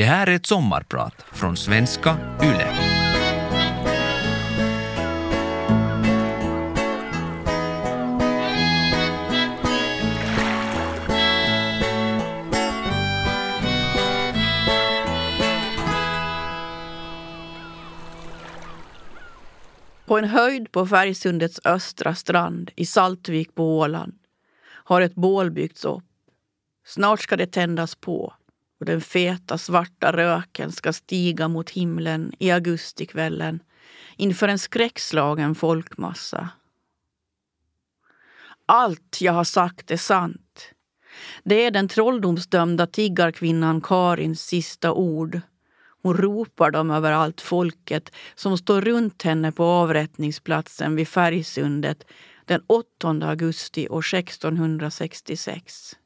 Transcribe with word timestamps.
Det 0.00 0.06
här 0.06 0.26
är 0.26 0.34
ett 0.34 0.46
sommarprat 0.46 1.14
från 1.32 1.56
svenska 1.56 2.16
YLE. 2.42 2.72
På 20.06 20.18
en 20.18 20.24
höjd 20.24 20.72
på 20.72 20.86
Färgsundets 20.86 21.60
östra 21.64 22.14
strand 22.14 22.70
i 22.76 22.86
Saltvik 22.86 23.54
på 23.54 23.78
Åland 23.78 24.18
har 24.68 25.00
ett 25.00 25.14
bål 25.14 25.50
byggts 25.50 25.84
upp. 25.84 26.04
Snart 26.86 27.20
ska 27.20 27.36
det 27.36 27.46
tändas 27.46 27.94
på 27.94 28.34
och 28.80 28.86
den 28.86 29.00
feta 29.00 29.58
svarta 29.58 30.12
röken 30.12 30.72
ska 30.72 30.92
stiga 30.92 31.48
mot 31.48 31.70
himlen 31.70 32.32
i 32.38 32.50
augustikvällen 32.50 33.62
inför 34.16 34.48
en 34.48 34.58
skräckslagen 34.58 35.54
folkmassa. 35.54 36.48
Allt 38.66 39.20
jag 39.20 39.32
har 39.32 39.44
sagt 39.44 39.90
är 39.90 39.96
sant. 39.96 40.70
Det 41.44 41.64
är 41.64 41.70
den 41.70 41.88
trolldomsdömda 41.88 42.86
tiggarkvinnan 42.86 43.80
Karins 43.80 44.42
sista 44.42 44.92
ord. 44.92 45.40
Hon 46.02 46.16
ropar 46.16 46.70
dem 46.70 46.90
över 46.90 47.12
allt 47.12 47.40
folket 47.40 48.12
som 48.34 48.58
står 48.58 48.80
runt 48.80 49.22
henne 49.22 49.52
på 49.52 49.64
avrättningsplatsen 49.64 50.96
vid 50.96 51.08
Färgsundet 51.08 52.04
den 52.44 52.62
8 52.66 53.08
augusti 53.08 53.88
år 53.88 54.14
1666 54.14 55.96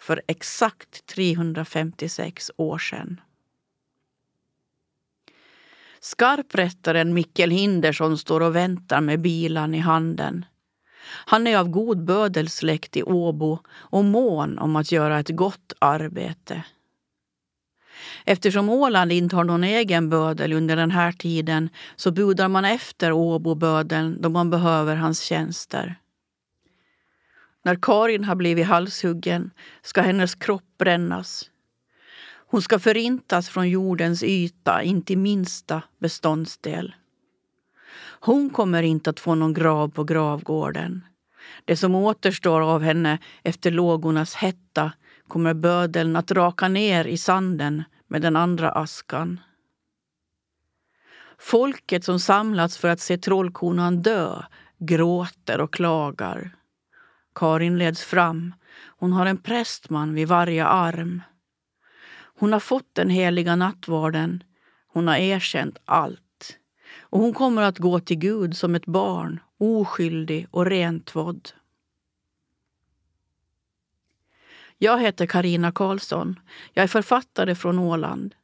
för 0.00 0.22
exakt 0.26 1.06
356 1.06 2.50
år 2.56 2.78
sedan. 2.78 3.20
Skarprättaren 6.00 7.14
Mikkel 7.14 7.50
Hindersson 7.50 8.18
står 8.18 8.40
och 8.40 8.56
väntar 8.56 9.00
med 9.00 9.20
bilan 9.20 9.74
i 9.74 9.78
handen. 9.78 10.44
Han 11.26 11.46
är 11.46 11.58
av 11.58 11.68
god 11.68 12.04
bödelsläkt 12.04 12.96
i 12.96 13.02
Åbo 13.02 13.58
och 13.70 14.04
mån 14.04 14.58
om 14.58 14.76
att 14.76 14.92
göra 14.92 15.18
ett 15.18 15.28
gott 15.28 15.72
arbete. 15.78 16.64
Eftersom 18.24 18.68
Åland 18.68 19.12
inte 19.12 19.36
har 19.36 19.44
någon 19.44 19.64
egen 19.64 20.10
bödel 20.10 20.52
under 20.52 20.76
den 20.76 20.90
här 20.90 21.12
tiden 21.12 21.68
så 21.96 22.10
budar 22.10 22.48
man 22.48 22.64
efter 22.64 23.12
Åbobödeln 23.12 24.22
då 24.22 24.28
man 24.28 24.50
behöver 24.50 24.96
hans 24.96 25.20
tjänster. 25.20 25.96
När 27.62 27.78
Karin 27.82 28.24
har 28.24 28.34
blivit 28.34 28.66
halshuggen 28.66 29.50
ska 29.82 30.00
hennes 30.00 30.34
kropp 30.34 30.78
brännas. 30.78 31.50
Hon 32.46 32.62
ska 32.62 32.78
förintas 32.78 33.48
från 33.48 33.68
jordens 33.68 34.22
yta 34.22 34.82
in 34.82 35.02
till 35.02 35.18
minsta 35.18 35.82
beståndsdel. 35.98 36.94
Hon 38.20 38.50
kommer 38.50 38.82
inte 38.82 39.10
att 39.10 39.20
få 39.20 39.34
någon 39.34 39.54
grav 39.54 39.88
på 39.88 40.04
gravgården. 40.04 41.04
Det 41.64 41.76
som 41.76 41.94
återstår 41.94 42.60
av 42.60 42.82
henne 42.82 43.18
efter 43.42 43.70
lågornas 43.70 44.34
hetta 44.34 44.92
kommer 45.28 45.54
bödeln 45.54 46.16
att 46.16 46.30
raka 46.30 46.68
ner 46.68 47.04
i 47.04 47.16
sanden 47.16 47.84
med 48.06 48.22
den 48.22 48.36
andra 48.36 48.70
askan. 48.70 49.40
Folket 51.38 52.04
som 52.04 52.20
samlats 52.20 52.78
för 52.78 52.88
att 52.88 53.00
se 53.00 53.18
trollkonan 53.18 54.02
dö 54.02 54.42
gråter 54.78 55.60
och 55.60 55.72
klagar. 55.72 56.50
Karin 57.34 57.78
leds 57.78 58.04
fram. 58.04 58.54
Hon 58.98 59.12
har 59.12 59.26
en 59.26 59.38
prästman 59.38 60.14
vid 60.14 60.28
varje 60.28 60.66
arm. 60.66 61.22
Hon 62.40 62.52
har 62.52 62.60
fått 62.60 62.94
den 62.94 63.10
heliga 63.10 63.56
nattvarden. 63.56 64.44
Hon 64.86 65.08
har 65.08 65.16
erkänt 65.16 65.78
allt. 65.84 66.58
Och 67.00 67.20
hon 67.20 67.34
kommer 67.34 67.62
att 67.62 67.78
gå 67.78 68.00
till 68.00 68.18
Gud 68.18 68.56
som 68.56 68.74
ett 68.74 68.86
barn, 68.86 69.40
oskyldig 69.58 70.46
och 70.50 70.66
rentvådd. 70.66 71.50
Jag 74.78 75.00
heter 75.00 75.26
Karina 75.26 75.72
Karlsson. 75.72 76.40
Jag 76.72 76.82
är 76.82 76.88
författare 76.88 77.54
från 77.54 77.78
Åland. 77.78 78.34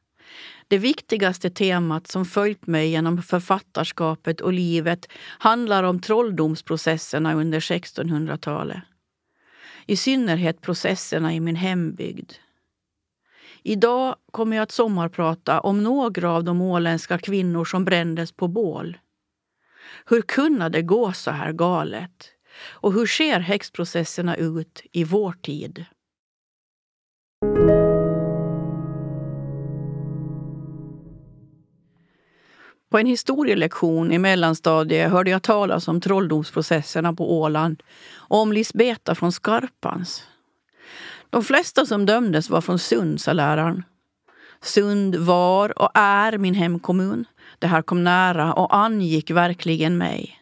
Det 0.67 0.77
viktigaste 0.77 1.49
temat 1.49 2.07
som 2.07 2.25
följt 2.25 2.67
mig 2.67 2.89
genom 2.89 3.21
författarskapet 3.21 4.41
och 4.41 4.53
livet 4.53 5.07
handlar 5.21 5.83
om 5.83 5.99
trolldomsprocesserna 5.99 7.33
under 7.33 7.59
1600-talet. 7.59 8.83
I 9.85 9.97
synnerhet 9.97 10.61
processerna 10.61 11.33
i 11.33 11.39
min 11.39 11.55
hembygd. 11.55 12.31
Idag 13.63 14.15
kommer 14.31 14.55
jag 14.57 14.63
att 14.63 14.71
sommarprata 14.71 15.59
om 15.59 15.83
några 15.83 16.31
av 16.31 16.43
de 16.43 16.61
åländska 16.61 17.17
kvinnor 17.17 17.65
som 17.65 17.85
brändes 17.85 18.31
på 18.31 18.47
bål. 18.47 18.97
Hur 20.05 20.21
kunde 20.21 20.69
det 20.69 20.81
gå 20.81 21.13
så 21.13 21.31
här 21.31 21.51
galet? 21.51 22.31
Och 22.63 22.93
hur 22.93 23.05
ser 23.05 23.39
häxprocesserna 23.39 24.35
ut 24.35 24.81
i 24.91 25.03
vår 25.03 25.31
tid? 25.31 25.85
På 32.89 32.97
en 32.97 33.05
historielektion 33.05 34.11
i 34.11 34.17
mellanstadiet 34.17 35.11
hörde 35.11 35.31
jag 35.31 35.43
talas 35.43 35.87
om 35.87 36.01
trolldomsprocesserna 36.01 37.13
på 37.13 37.39
Åland 37.39 37.83
och 38.13 38.39
om 38.39 38.53
Lisbeta 38.53 39.15
från 39.15 39.31
Skarpans. 39.31 40.23
De 41.29 41.43
flesta 41.43 41.85
som 41.85 42.05
dömdes 42.05 42.49
var 42.49 42.61
från 42.61 42.79
Sund, 42.79 43.21
sa 43.21 43.33
läraren. 43.33 43.83
Sund 44.61 45.15
var 45.15 45.81
och 45.81 45.91
är 45.93 46.37
min 46.37 46.53
hemkommun. 46.53 47.25
Det 47.59 47.67
här 47.67 47.81
kom 47.81 48.03
nära 48.03 48.53
och 48.53 48.75
angick 48.75 49.31
verkligen 49.31 49.97
mig. 49.97 50.39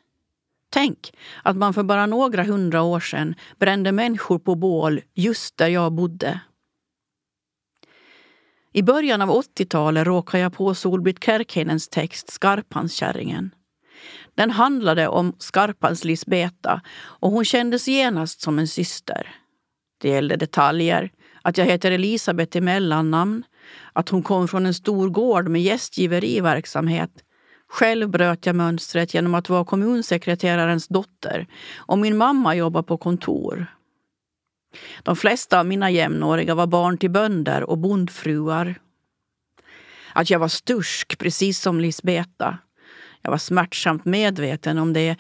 Tänk 0.70 1.14
att 1.44 1.58
man 1.58 1.74
för 1.74 1.84
bara 1.84 2.06
några 2.06 2.44
hundra 2.44 2.82
år 2.82 3.00
sedan 3.00 3.36
brände 3.60 3.92
människor 3.92 4.40
på 4.40 4.56
bål 4.56 5.02
just 5.14 5.58
där 5.58 5.68
jag 5.68 5.92
bodde. 5.94 6.40
I 8.76 8.84
början 8.84 9.22
av 9.22 9.30
80-talet 9.30 10.08
råkade 10.08 10.44
jag 10.44 10.54
på 10.54 10.76
Solbritt 10.76 11.24
Kärkeinens 11.24 11.90
text 11.90 12.32
Skarpanskärringen. 12.32 13.52
Den 14.36 14.52
handlade 14.52 15.08
om 15.08 15.36
Skarpans 15.40 16.04
Lisbeta 16.04 16.82
och 16.96 17.32
hon 17.32 17.46
kändes 17.46 17.88
genast 17.88 18.42
som 18.42 18.60
en 18.60 18.68
syster. 18.68 19.36
Det 20.02 20.10
gällde 20.10 20.36
detaljer, 20.36 21.12
att 21.42 21.58
jag 21.58 21.66
heter 21.66 21.92
Elisabeth 21.92 22.58
i 22.58 22.62
mellannamn, 22.62 23.44
att 23.94 24.10
hon 24.10 24.24
kom 24.24 24.48
från 24.48 24.66
en 24.66 24.74
stor 24.74 25.10
gård 25.10 25.48
med 25.48 25.62
gästgiveriverksamhet. 25.62 27.12
Själv 27.68 28.10
bröt 28.10 28.46
jag 28.46 28.56
mönstret 28.56 29.14
genom 29.14 29.36
att 29.36 29.50
vara 29.50 29.66
kommunsekreterarens 29.66 30.88
dotter 30.88 31.48
och 31.78 32.00
min 32.00 32.18
mamma 32.18 32.56
jobbade 32.56 32.88
på 32.88 32.98
kontor. 32.98 33.75
De 35.04 35.16
flesta 35.16 35.60
av 35.60 35.66
mina 35.66 35.92
jämnåriga 35.92 36.56
var 36.56 36.68
barn 36.68 36.98
till 36.98 37.12
bönder 37.12 37.64
och 37.64 37.78
bondfruar. 37.78 38.76
Att 40.14 40.30
jag 40.30 40.40
var 40.40 40.48
stursk, 40.48 41.18
precis 41.18 41.60
som 41.60 41.80
Lisbeta. 41.80 42.58
Jag 43.22 43.32
var 43.32 43.38
smärtsamt 43.38 44.06
medveten 44.06 44.78
om 44.78 44.94
det. 44.94 45.16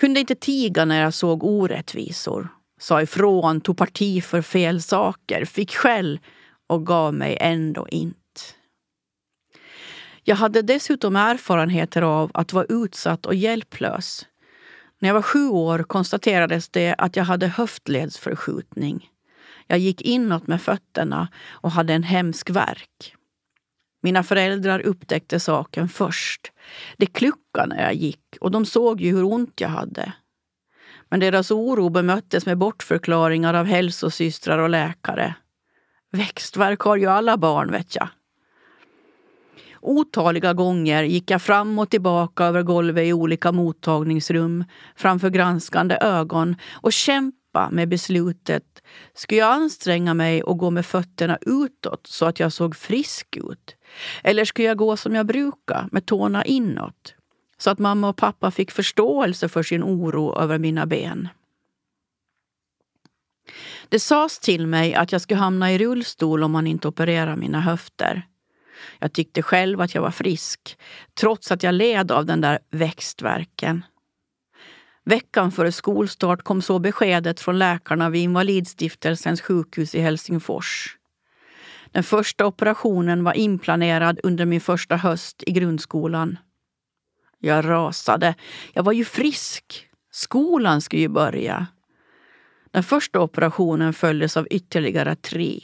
Kunde 0.00 0.20
inte 0.20 0.34
tiga 0.34 0.84
när 0.84 1.02
jag 1.02 1.14
såg 1.14 1.44
orättvisor. 1.44 2.48
Sa 2.80 3.02
ifrån, 3.02 3.60
tog 3.60 3.76
parti 3.76 4.24
för 4.24 4.42
fel 4.42 4.82
saker, 4.82 5.44
fick 5.44 5.74
skäll 5.74 6.20
och 6.68 6.86
gav 6.86 7.14
mig 7.14 7.36
ändå 7.40 7.88
inte. 7.88 8.16
Jag 10.22 10.36
hade 10.36 10.62
dessutom 10.62 11.16
erfarenheter 11.16 12.02
av 12.02 12.30
att 12.34 12.52
vara 12.52 12.64
utsatt 12.68 13.26
och 13.26 13.34
hjälplös. 13.34 14.26
När 15.00 15.08
jag 15.08 15.14
var 15.14 15.22
sju 15.22 15.48
år 15.48 15.82
konstaterades 15.82 16.68
det 16.68 16.94
att 16.98 17.16
jag 17.16 17.24
hade 17.24 17.46
höftledsförskjutning. 17.46 19.08
Jag 19.66 19.78
gick 19.78 20.02
inåt 20.02 20.46
med 20.46 20.62
fötterna 20.62 21.28
och 21.50 21.70
hade 21.70 21.94
en 21.94 22.02
hemsk 22.02 22.50
värk. 22.50 23.14
Mina 24.02 24.22
föräldrar 24.22 24.80
upptäckte 24.80 25.40
saken 25.40 25.88
först. 25.88 26.52
Det 26.96 27.06
kluckade 27.06 27.74
när 27.74 27.82
jag 27.82 27.94
gick 27.94 28.36
och 28.40 28.50
de 28.50 28.66
såg 28.66 29.00
ju 29.00 29.10
hur 29.16 29.24
ont 29.24 29.60
jag 29.60 29.68
hade. 29.68 30.12
Men 31.08 31.20
deras 31.20 31.50
oro 31.50 31.88
bemöttes 31.88 32.46
med 32.46 32.58
bortförklaringar 32.58 33.54
av 33.54 33.66
hälsosystrar 33.66 34.58
och 34.58 34.70
läkare. 34.70 35.34
Växtverk 36.12 36.80
har 36.80 36.96
ju 36.96 37.06
alla 37.06 37.36
barn, 37.36 37.70
vet 37.70 37.96
jag. 37.96 38.08
Otaliga 39.82 40.52
gånger 40.52 41.02
gick 41.02 41.30
jag 41.30 41.42
fram 41.42 41.78
och 41.78 41.90
tillbaka 41.90 42.44
över 42.44 42.62
golvet 42.62 43.06
i 43.06 43.12
olika 43.12 43.52
mottagningsrum 43.52 44.64
framför 44.96 45.30
granskande 45.30 45.98
ögon 46.00 46.56
och 46.72 46.92
kämpa 46.92 47.68
med 47.70 47.88
beslutet. 47.88 48.82
Skulle 49.14 49.40
jag 49.40 49.52
anstränga 49.52 50.14
mig 50.14 50.42
och 50.42 50.58
gå 50.58 50.70
med 50.70 50.86
fötterna 50.86 51.38
utåt 51.40 52.06
så 52.06 52.26
att 52.26 52.40
jag 52.40 52.52
såg 52.52 52.76
frisk 52.76 53.36
ut? 53.36 53.76
Eller 54.22 54.44
skulle 54.44 54.68
jag 54.68 54.76
gå 54.76 54.96
som 54.96 55.14
jag 55.14 55.26
brukar, 55.26 55.88
med 55.92 56.06
tårna 56.06 56.44
inåt? 56.44 57.14
Så 57.58 57.70
att 57.70 57.78
mamma 57.78 58.08
och 58.08 58.16
pappa 58.16 58.50
fick 58.50 58.70
förståelse 58.70 59.48
för 59.48 59.62
sin 59.62 59.82
oro 59.82 60.38
över 60.38 60.58
mina 60.58 60.86
ben. 60.86 61.28
Det 63.88 64.00
sades 64.00 64.38
till 64.38 64.66
mig 64.66 64.94
att 64.94 65.12
jag 65.12 65.20
skulle 65.20 65.40
hamna 65.40 65.72
i 65.72 65.78
rullstol 65.78 66.42
om 66.42 66.52
man 66.52 66.66
inte 66.66 66.88
opererar 66.88 67.36
mina 67.36 67.60
höfter. 67.60 68.26
Jag 68.98 69.12
tyckte 69.12 69.42
själv 69.42 69.80
att 69.80 69.94
jag 69.94 70.02
var 70.02 70.10
frisk, 70.10 70.78
trots 71.20 71.52
att 71.52 71.62
jag 71.62 71.74
led 71.74 72.12
av 72.12 72.26
den 72.26 72.40
där 72.40 72.58
växtverken. 72.70 73.84
Veckan 75.04 75.52
före 75.52 75.72
skolstart 75.72 76.42
kom 76.42 76.62
så 76.62 76.78
beskedet 76.78 77.40
från 77.40 77.58
läkarna 77.58 78.10
vid 78.10 78.22
Invalidstiftelsens 78.22 79.40
sjukhus 79.40 79.94
i 79.94 80.00
Helsingfors. 80.00 80.96
Den 81.90 82.02
första 82.02 82.46
operationen 82.46 83.24
var 83.24 83.32
inplanerad 83.32 84.20
under 84.22 84.46
min 84.46 84.60
första 84.60 84.96
höst 84.96 85.42
i 85.46 85.52
grundskolan. 85.52 86.38
Jag 87.38 87.68
rasade. 87.68 88.34
Jag 88.72 88.82
var 88.82 88.92
ju 88.92 89.04
frisk. 89.04 89.86
Skolan 90.10 90.80
skulle 90.80 91.02
ju 91.02 91.08
börja. 91.08 91.66
Den 92.70 92.82
första 92.82 93.20
operationen 93.20 93.92
följdes 93.92 94.36
av 94.36 94.46
ytterligare 94.50 95.16
tre. 95.16 95.60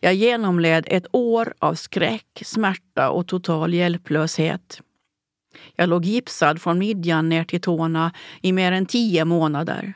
Jag 0.00 0.14
genomled 0.14 0.84
ett 0.88 1.06
år 1.12 1.54
av 1.58 1.74
skräck, 1.74 2.42
smärta 2.44 3.10
och 3.10 3.26
total 3.26 3.74
hjälplöshet. 3.74 4.80
Jag 5.76 5.88
låg 5.88 6.04
gipsad 6.04 6.62
från 6.62 6.78
midjan 6.78 7.28
ner 7.28 7.44
till 7.44 7.60
tårna 7.60 8.12
i 8.42 8.52
mer 8.52 8.72
än 8.72 8.86
tio 8.86 9.24
månader. 9.24 9.94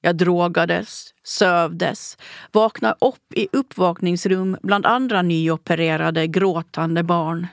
Jag 0.00 0.16
drogades, 0.16 1.14
sövdes, 1.24 2.18
vaknade 2.52 2.96
upp 3.00 3.32
i 3.34 3.48
uppvakningsrum 3.52 4.56
bland 4.62 4.86
andra 4.86 5.22
nyopererade 5.22 6.26
gråtande 6.26 7.02
barn. 7.02 7.46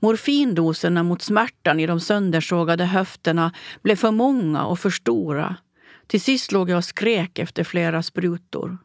Morfindoserna 0.00 1.02
mot 1.02 1.22
smärtan 1.22 1.80
i 1.80 1.86
de 1.86 2.00
söndersågade 2.00 2.84
höfterna 2.84 3.52
blev 3.82 3.96
för 3.96 4.10
många 4.10 4.64
och 4.64 4.78
för 4.78 4.90
stora. 4.90 5.56
Till 6.06 6.20
sist 6.20 6.52
låg 6.52 6.70
jag 6.70 6.76
och 6.76 6.84
skrek 6.84 7.38
efter 7.38 7.64
flera 7.64 8.02
sprutor. 8.02 8.78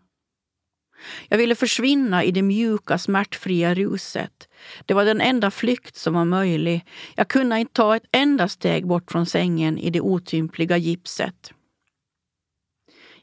Jag 1.29 1.37
ville 1.37 1.55
försvinna 1.55 2.23
i 2.23 2.31
det 2.31 2.41
mjuka, 2.41 2.97
smärtfria 2.97 3.73
ruset. 3.73 4.47
Det 4.85 4.93
var 4.93 5.05
den 5.05 5.21
enda 5.21 5.51
flykt 5.51 5.95
som 5.95 6.13
var 6.13 6.25
möjlig. 6.25 6.85
Jag 7.15 7.27
kunde 7.27 7.59
inte 7.59 7.73
ta 7.73 7.95
ett 7.95 8.07
enda 8.11 8.47
steg 8.47 8.87
bort 8.87 9.11
från 9.11 9.25
sängen 9.25 9.77
i 9.77 9.89
det 9.89 10.01
otympliga 10.01 10.77
gipset. 10.77 11.53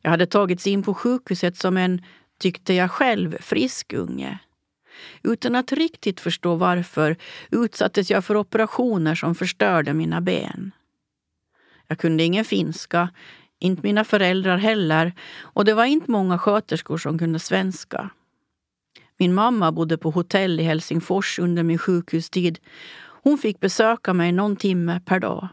Jag 0.01 0.11
hade 0.11 0.27
tagits 0.27 0.67
in 0.67 0.83
på 0.83 0.95
sjukhuset 0.95 1.57
som 1.57 1.77
en, 1.77 2.03
tyckte 2.41 2.75
jag 2.75 2.91
själv, 2.91 3.37
frisk 3.41 3.93
unge. 3.93 4.39
Utan 5.23 5.55
att 5.55 5.73
riktigt 5.73 6.21
förstå 6.21 6.55
varför 6.55 7.17
utsattes 7.51 8.11
jag 8.11 8.25
för 8.25 8.37
operationer 8.37 9.15
som 9.15 9.35
förstörde 9.35 9.95
mina 9.95 10.21
ben. 10.21 10.73
Jag 11.87 11.99
kunde 11.99 12.25
ingen 12.25 12.45
finska, 12.45 13.09
inte 13.59 13.83
mina 13.83 14.05
föräldrar 14.05 14.57
heller 14.57 15.13
och 15.41 15.65
det 15.65 15.75
var 15.75 15.85
inte 15.85 16.11
många 16.11 16.39
sköterskor 16.39 16.99
som 16.99 17.19
kunde 17.19 17.39
svenska. 17.39 18.11
Min 19.17 19.35
mamma 19.35 19.73
bodde 19.73 19.99
på 19.99 20.11
hotell 20.11 20.61
i 20.61 20.63
Helsingfors 20.63 21.39
under 21.39 21.63
min 21.63 21.79
sjukhustid. 21.79 22.59
Hon 23.23 23.39
fick 23.39 23.61
besöka 23.61 24.15
mig 24.15 24.33
någon 24.33 24.57
timme 24.57 25.01
per 25.05 25.21
dag. 25.21 25.49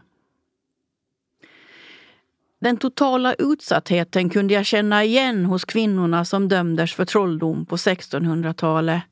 Den 2.60 2.76
totala 2.76 3.34
utsattheten 3.34 4.30
kunde 4.30 4.54
jag 4.54 4.66
känna 4.66 5.04
igen 5.04 5.44
hos 5.44 5.64
kvinnorna 5.64 6.24
som 6.24 6.48
dömdes 6.48 6.94
för 6.94 7.04
trolldom 7.04 7.66
på 7.66 7.76
1600-talet. 7.76 9.02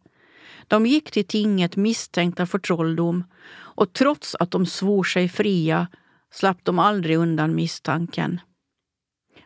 De 0.68 0.86
gick 0.86 1.10
till 1.10 1.26
tinget 1.26 1.76
misstänkta 1.76 2.46
för 2.46 2.58
trolldom 2.58 3.24
och 3.52 3.92
trots 3.92 4.34
att 4.34 4.50
de 4.50 4.66
svor 4.66 5.04
sig 5.04 5.28
fria 5.28 5.86
slapp 6.32 6.58
de 6.62 6.78
aldrig 6.78 7.16
undan 7.16 7.54
misstanken. 7.54 8.40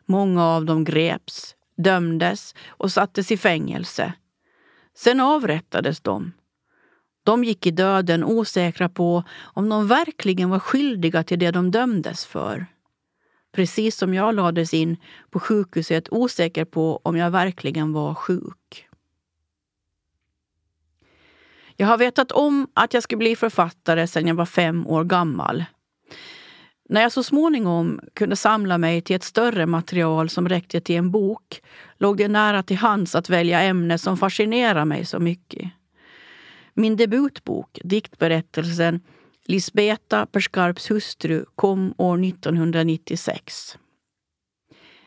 Många 0.07 0.45
av 0.45 0.65
dem 0.65 0.85
greps, 0.85 1.57
dömdes 1.77 2.55
och 2.69 2.93
sattes 2.93 3.31
i 3.31 3.37
fängelse. 3.37 4.13
Sen 4.95 5.21
avrättades 5.21 6.01
de. 6.01 6.33
De 7.25 7.45
gick 7.45 7.67
i 7.67 7.71
döden 7.71 8.25
osäkra 8.25 8.89
på 8.89 9.25
om 9.43 9.69
de 9.69 9.87
verkligen 9.87 10.51
var 10.51 10.59
skyldiga 10.59 11.25
till 11.25 11.39
det 11.39 11.51
de 11.51 11.71
dömdes 11.71 12.27
för. 12.27 12.67
Precis 13.53 13.97
som 13.97 14.15
jag 14.15 14.35
lades 14.35 14.75
in 14.75 14.97
på 15.31 15.41
sjukhuset 15.41 16.13
osäker 16.13 16.65
på 16.65 17.01
om 17.03 17.17
jag 17.17 17.31
verkligen 17.31 17.93
var 17.93 18.15
sjuk. 18.15 18.89
Jag 21.77 21.87
har 21.87 21.99
vetat 21.99 22.33
om 22.33 22.69
att 22.75 22.95
jag 22.95 23.03
skulle 23.03 23.19
bli 23.19 23.37
författare 23.37 24.07
sedan 24.07 24.27
jag 24.27 24.35
var 24.35 24.47
fem 24.47 24.87
år 24.87 25.05
gammal. 25.05 25.65
När 26.89 27.03
jag 27.03 27.13
så 27.13 27.23
småningom 27.23 28.01
kunde 28.15 28.37
samla 28.37 28.79
mig 28.79 29.01
till 29.01 29.17
ett 29.17 29.25
större 29.25 29.67
material 29.67 30.29
som 30.29 30.49
räckte 30.49 30.81
till 30.81 30.97
en 30.97 31.11
bok 31.11 31.61
låg 31.99 32.17
det 32.17 32.29
nära 32.29 32.63
till 32.63 32.77
hands 32.77 33.15
att 33.15 33.31
välja 33.31 33.63
ämne 33.63 33.99
som 33.99 34.17
fascinerar 34.17 34.85
mig 34.85 35.05
så 35.05 35.19
mycket. 35.19 35.71
Min 36.75 36.97
debutbok, 36.97 37.79
diktberättelsen 37.85 39.01
Lisbeta 39.47 40.27
Perskarps 40.27 40.91
hustru, 40.91 41.45
kom 41.55 41.95
år 41.99 42.25
1996. 42.25 43.79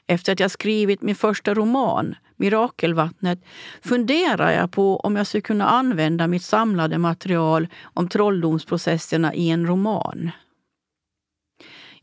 Efter 0.07 0.33
att 0.33 0.39
jag 0.39 0.51
skrivit 0.51 1.01
min 1.01 1.15
första 1.15 1.53
roman, 1.53 2.15
Mirakelvattnet, 2.35 3.39
funderar 3.81 4.51
jag 4.51 4.71
på 4.71 4.97
om 4.97 5.15
jag 5.15 5.27
skulle 5.27 5.41
kunna 5.41 5.68
använda 5.68 6.27
mitt 6.27 6.44
samlade 6.44 6.97
material 6.97 7.68
om 7.83 8.09
trolldomsprocesserna 8.09 9.33
i 9.33 9.50
en 9.50 9.68
roman. 9.68 10.31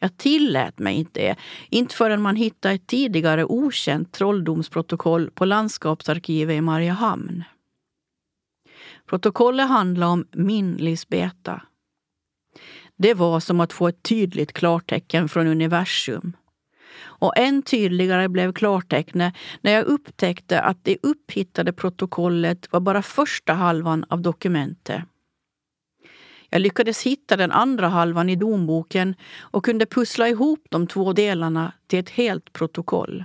Jag 0.04 0.16
tillät 0.16 0.78
mig 0.78 0.94
inte 0.94 1.20
det, 1.20 1.36
inte 1.70 1.94
förrän 1.94 2.22
man 2.22 2.36
hittade 2.36 2.74
ett 2.74 2.86
tidigare 2.86 3.44
okänt 3.44 4.12
trolldomsprotokoll 4.12 5.30
på 5.30 5.44
landskapsarkivet 5.44 6.54
i 6.54 6.60
Mariehamn. 6.60 7.44
Protokollet 9.06 9.68
handlade 9.68 10.12
om 10.12 10.26
min 10.32 10.74
Lisbeta. 10.74 11.62
Det 12.96 13.14
var 13.14 13.40
som 13.40 13.60
att 13.60 13.72
få 13.72 13.88
ett 13.88 14.02
tydligt 14.02 14.52
klartecken 14.52 15.28
från 15.28 15.46
universum. 15.46 16.36
Och 17.02 17.36
än 17.36 17.62
tydligare 17.62 18.28
blev 18.28 18.52
klartecknet 18.52 19.34
när 19.60 19.72
jag 19.72 19.84
upptäckte 19.84 20.60
att 20.60 20.78
det 20.82 20.96
upphittade 21.02 21.72
protokollet 21.72 22.72
var 22.72 22.80
bara 22.80 23.02
första 23.02 23.52
halvan 23.52 24.04
av 24.08 24.22
dokumentet. 24.22 25.02
Jag 26.54 26.60
lyckades 26.60 27.02
hitta 27.02 27.36
den 27.36 27.52
andra 27.52 27.88
halvan 27.88 28.28
i 28.28 28.36
domboken 28.36 29.14
och 29.40 29.64
kunde 29.64 29.86
pussla 29.86 30.28
ihop 30.28 30.66
de 30.70 30.86
två 30.86 31.12
delarna 31.12 31.72
till 31.86 31.98
ett 31.98 32.10
helt 32.10 32.52
protokoll. 32.52 33.24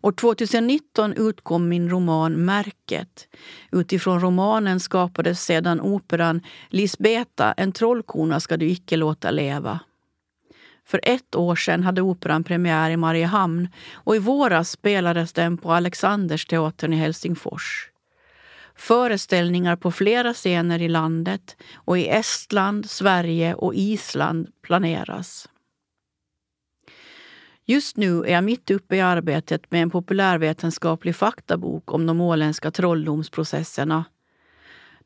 År 0.00 0.12
2019 0.12 1.12
utkom 1.12 1.68
min 1.68 1.90
roman 1.90 2.44
Märket. 2.44 3.28
Utifrån 3.72 4.20
romanen 4.20 4.80
skapades 4.80 5.44
sedan 5.44 5.80
operan 5.80 6.40
Lisbeta, 6.68 7.52
en 7.52 7.72
trollkona 7.72 8.40
ska 8.40 8.56
du 8.56 8.68
icke 8.70 8.96
låta 8.96 9.30
leva. 9.30 9.80
För 10.84 11.00
ett 11.02 11.34
år 11.34 11.56
sedan 11.56 11.82
hade 11.82 12.02
operan 12.02 12.44
premiär 12.44 12.90
i 12.90 12.96
Mariehamn 12.96 13.68
och 13.92 14.16
i 14.16 14.18
våras 14.18 14.70
spelades 14.70 15.32
den 15.32 15.58
på 15.58 15.72
Alexandersteatern 15.72 16.92
i 16.92 16.96
Helsingfors. 16.96 17.91
Föreställningar 18.82 19.76
på 19.76 19.90
flera 19.90 20.34
scener 20.34 20.82
i 20.82 20.88
landet 20.88 21.56
och 21.74 21.98
i 21.98 22.08
Estland, 22.08 22.90
Sverige 22.90 23.54
och 23.54 23.74
Island 23.74 24.48
planeras. 24.62 25.48
Just 27.64 27.96
nu 27.96 28.24
är 28.24 28.32
jag 28.32 28.44
mitt 28.44 28.70
uppe 28.70 28.96
i 28.96 29.00
arbetet 29.00 29.70
med 29.70 29.82
en 29.82 29.90
populärvetenskaplig 29.90 31.16
faktabok 31.16 31.92
om 31.92 32.06
de 32.06 32.20
åländska 32.20 32.70
trolldomsprocesserna. 32.70 34.04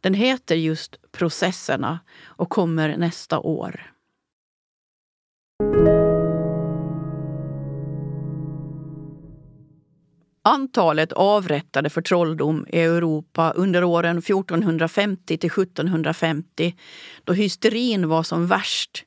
Den 0.00 0.14
heter 0.14 0.56
just 0.56 1.12
Processerna 1.12 1.99
och 2.25 2.50
kommer 2.50 2.97
nästa 2.97 3.38
år. 3.38 3.96
Antalet 10.47 11.12
avrättade 11.12 11.91
för 11.91 12.03
trolldom 12.03 12.67
i 12.69 12.81
Europa 12.81 13.53
under 13.57 13.85
åren 13.85 14.19
1450 14.19 15.38
till 15.38 15.50
1750, 15.50 16.75
då 17.25 17.33
hysterin 17.33 18.09
var 18.09 18.23
som 18.23 18.47
värst, 18.47 19.05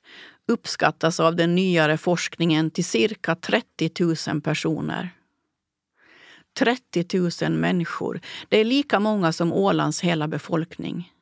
uppskattas 0.48 1.19
av 1.19 1.36
den 1.36 1.55
nyare 1.55 1.98
forskningen 1.98 2.72
till 2.72 2.86
cirka 2.86 3.36
30 3.36 3.91
000 4.29 4.41
personer. 4.41 5.10
30 6.60 7.05
000 7.48 7.51
människor, 7.51 8.22
det 8.50 8.58
är 8.58 8.65
lika 8.65 9.00
många 9.00 9.31
som 9.31 9.53
Ålands 9.53 10.01
hela 10.01 10.27
befolkning. 10.27 11.13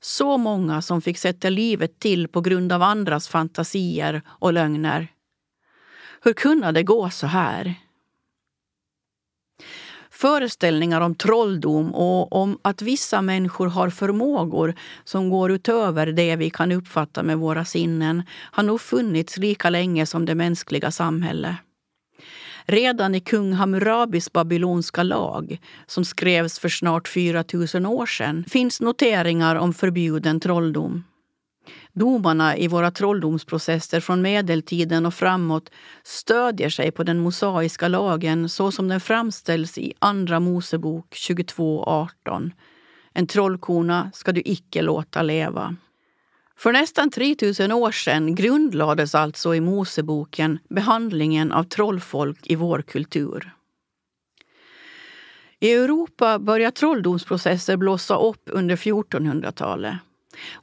Så 0.00 0.38
många 0.38 0.82
som 0.82 1.02
fick 1.02 1.18
sätta 1.18 1.50
livet 1.50 1.98
till 1.98 2.28
på 2.28 2.40
grund 2.40 2.72
av 2.72 2.82
andras 2.82 3.28
fantasier 3.28 4.22
och 4.28 4.52
lögner. 4.52 5.08
Hur 6.22 6.32
kunde 6.32 6.72
det 6.72 6.82
gå 6.82 7.10
så 7.10 7.26
här? 7.26 7.74
Föreställningar 10.20 11.00
om 11.00 11.14
trolldom 11.14 11.94
och 11.94 12.32
om 12.32 12.58
att 12.62 12.82
vissa 12.82 13.22
människor 13.22 13.66
har 13.66 13.90
förmågor 13.90 14.74
som 15.04 15.30
går 15.30 15.52
utöver 15.52 16.06
det 16.06 16.36
vi 16.36 16.50
kan 16.50 16.72
uppfatta 16.72 17.22
med 17.22 17.38
våra 17.38 17.64
sinnen 17.64 18.22
har 18.32 18.62
nog 18.62 18.80
funnits 18.80 19.36
lika 19.36 19.70
länge 19.70 20.06
som 20.06 20.24
det 20.26 20.34
mänskliga 20.34 20.90
samhället. 20.90 21.56
Redan 22.64 23.14
i 23.14 23.20
kung 23.20 23.52
Hammurabis 23.52 24.32
babylonska 24.32 25.02
lag, 25.02 25.60
som 25.86 26.04
skrevs 26.04 26.58
för 26.58 26.68
snart 26.68 27.08
4 27.08 27.44
000 27.74 27.86
år 27.86 28.06
sedan, 28.06 28.44
finns 28.48 28.80
noteringar 28.80 29.56
om 29.56 29.74
förbjuden 29.74 30.40
trolldom. 30.40 31.04
Domarna 31.92 32.56
i 32.56 32.68
våra 32.68 32.90
trolldomsprocesser 32.90 34.00
från 34.00 34.22
medeltiden 34.22 35.06
och 35.06 35.14
framåt 35.14 35.70
stödjer 36.02 36.68
sig 36.70 36.90
på 36.90 37.02
den 37.02 37.18
mosaiska 37.18 37.88
lagen 37.88 38.48
så 38.48 38.72
som 38.72 38.88
den 38.88 39.00
framställs 39.00 39.78
i 39.78 39.92
Andra 39.98 40.40
Mosebok 40.40 41.14
22.18. 41.14 42.50
En 43.12 43.26
trollkona 43.26 44.10
ska 44.14 44.32
du 44.32 44.42
icke 44.44 44.82
låta 44.82 45.22
leva. 45.22 45.76
För 46.56 46.72
nästan 46.72 47.10
3000 47.10 47.72
år 47.72 47.90
sedan 47.90 48.34
grundlades 48.34 49.14
alltså 49.14 49.54
i 49.54 49.60
Moseboken 49.60 50.58
behandlingen 50.68 51.52
av 51.52 51.64
trollfolk 51.64 52.46
i 52.46 52.54
vår 52.56 52.82
kultur. 52.82 53.54
I 55.60 55.72
Europa 55.72 56.38
började 56.38 56.76
trolldomsprocesser 56.76 57.76
blossa 57.76 58.16
upp 58.16 58.42
under 58.46 58.76
1400-talet. 58.76 59.94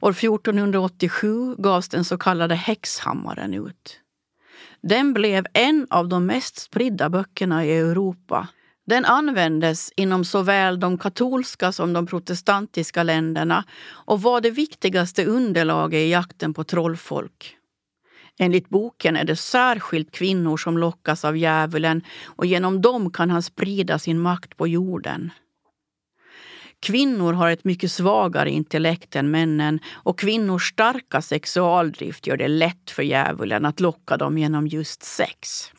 År 0.00 0.10
1487 0.10 1.54
gavs 1.58 1.88
den 1.88 2.04
så 2.04 2.18
kallade 2.18 2.54
häxhammaren 2.54 3.54
ut. 3.54 4.00
Den 4.82 5.12
blev 5.12 5.46
en 5.52 5.86
av 5.90 6.08
de 6.08 6.26
mest 6.26 6.58
spridda 6.58 7.08
böckerna 7.08 7.64
i 7.64 7.72
Europa. 7.72 8.48
Den 8.86 9.04
användes 9.04 9.92
inom 9.96 10.24
såväl 10.24 10.80
de 10.80 10.98
katolska 10.98 11.72
som 11.72 11.92
de 11.92 12.06
protestantiska 12.06 13.02
länderna 13.02 13.64
och 13.88 14.22
var 14.22 14.40
det 14.40 14.50
viktigaste 14.50 15.24
underlaget 15.24 15.98
i 15.98 16.10
jakten 16.10 16.54
på 16.54 16.64
trollfolk. 16.64 17.56
Enligt 18.38 18.68
boken 18.68 19.16
är 19.16 19.24
det 19.24 19.36
särskilt 19.36 20.10
kvinnor 20.10 20.56
som 20.56 20.78
lockas 20.78 21.24
av 21.24 21.36
djävulen 21.36 22.02
och 22.24 22.46
genom 22.46 22.82
dem 22.82 23.10
kan 23.10 23.30
han 23.30 23.42
sprida 23.42 23.98
sin 23.98 24.20
makt 24.20 24.56
på 24.56 24.68
jorden. 24.68 25.30
Kvinnor 26.86 27.32
har 27.32 27.50
ett 27.50 27.64
mycket 27.64 27.92
svagare 27.92 28.50
intellekt 28.50 29.16
än 29.16 29.30
männen 29.30 29.80
och 29.92 30.18
kvinnors 30.18 30.68
starka 30.68 31.22
sexualdrift 31.22 32.26
gör 32.26 32.36
det 32.36 32.48
lätt 32.48 32.90
för 32.90 33.02
djävulen 33.02 33.64
att 33.64 33.80
locka 33.80 34.16
dem 34.16 34.38
genom 34.38 34.66
just 34.66 35.02
sex. 35.02 35.72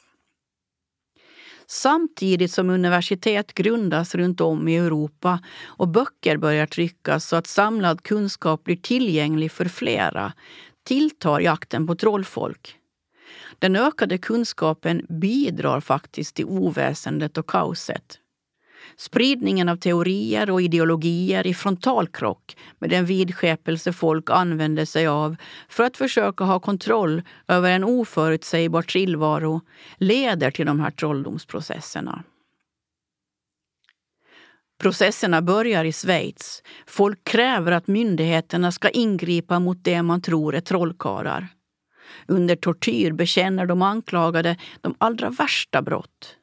Samtidigt 1.68 2.52
som 2.52 2.70
universitet 2.70 3.54
grundas 3.54 4.16
runt 4.16 4.42
om 4.42 4.68
i 4.68 4.78
Europa 4.78 5.40
och 5.66 5.88
böcker 5.88 6.38
börjar 6.38 6.66
tryckas 6.66 7.28
så 7.28 7.36
att 7.36 7.48
samlad 7.48 8.04
kunskap 8.04 8.64
blir 8.64 8.78
tillgänglig 8.78 9.52
för 9.52 9.66
flera 9.66 10.34
tilltar 10.84 11.40
jakten 11.40 11.88
på 11.88 11.96
trollfolk. 11.96 12.76
Den 13.60 13.76
ökade 13.76 14.18
kunskapen 14.18 15.06
bidrar 15.10 15.82
faktiskt 15.82 16.36
till 16.36 16.46
oväsendet 16.46 17.38
och 17.38 17.50
kaoset. 17.50 18.20
Spridningen 18.96 19.70
av 19.70 19.76
teorier 19.76 20.50
och 20.50 20.62
ideologier 20.62 21.48
i 21.48 21.54
frontalkrock 21.54 22.58
med 22.80 22.90
den 22.90 23.06
vidskepelse 23.06 23.94
folk 23.94 24.30
använder 24.30 24.86
sig 24.86 25.08
av 25.08 25.36
för 25.70 25.84
att 25.84 25.98
försöka 25.98 26.44
ha 26.44 26.60
kontroll 26.60 27.22
över 27.48 27.72
en 27.72 27.84
oförutsägbar 27.84 28.82
tillvaro 28.82 29.62
leder 29.98 30.52
till 30.52 30.66
de 30.66 30.80
här 30.80 30.92
trolldomsprocesserna. 30.92 32.24
Processerna 34.80 35.42
börjar 35.42 35.86
i 35.86 35.92
Schweiz. 35.92 36.64
Folk 36.88 37.24
kräver 37.24 37.72
att 37.72 37.88
myndigheterna 37.88 38.72
ska 38.72 38.90
ingripa 38.90 39.60
mot 39.60 39.84
det 39.84 40.02
man 40.02 40.22
tror 40.22 40.56
är 40.56 40.62
trollkarlar. 40.62 41.48
Under 42.28 42.56
tortyr 42.56 43.12
bekänner 43.12 43.66
de 43.66 43.82
anklagade 43.82 44.58
de 44.82 44.96
allra 44.98 45.30
värsta 45.30 45.82
brott. 45.82 46.37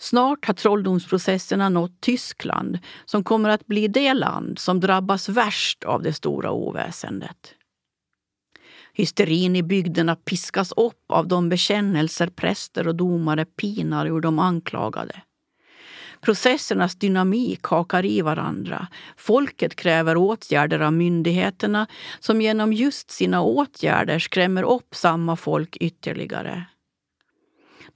Snart 0.00 0.44
har 0.44 0.54
trolldomsprocesserna 0.54 1.68
nått 1.68 2.00
Tyskland 2.00 2.78
som 3.04 3.24
kommer 3.24 3.48
att 3.48 3.66
bli 3.66 3.88
det 3.88 4.14
land 4.14 4.58
som 4.58 4.80
drabbas 4.80 5.28
värst 5.28 5.84
av 5.84 6.02
det 6.02 6.12
stora 6.12 6.50
oväsendet. 6.50 7.54
Hysterin 8.92 9.56
i 9.56 9.62
bygderna 9.62 10.16
piskas 10.16 10.72
upp 10.72 11.04
av 11.08 11.28
de 11.28 11.48
bekännelser 11.48 12.26
präster 12.26 12.88
och 12.88 12.94
domare 12.94 13.44
pinar 13.44 14.06
ur 14.06 14.20
de 14.20 14.38
anklagade. 14.38 15.22
Processernas 16.20 16.94
dynamik 16.94 17.62
hakar 17.62 18.04
i 18.04 18.20
varandra. 18.20 18.88
Folket 19.16 19.76
kräver 19.76 20.16
åtgärder 20.16 20.80
av 20.80 20.92
myndigheterna 20.92 21.86
som 22.20 22.40
genom 22.40 22.72
just 22.72 23.10
sina 23.10 23.42
åtgärder 23.42 24.18
skrämmer 24.18 24.62
upp 24.62 24.94
samma 24.94 25.36
folk 25.36 25.76
ytterligare. 25.76 26.64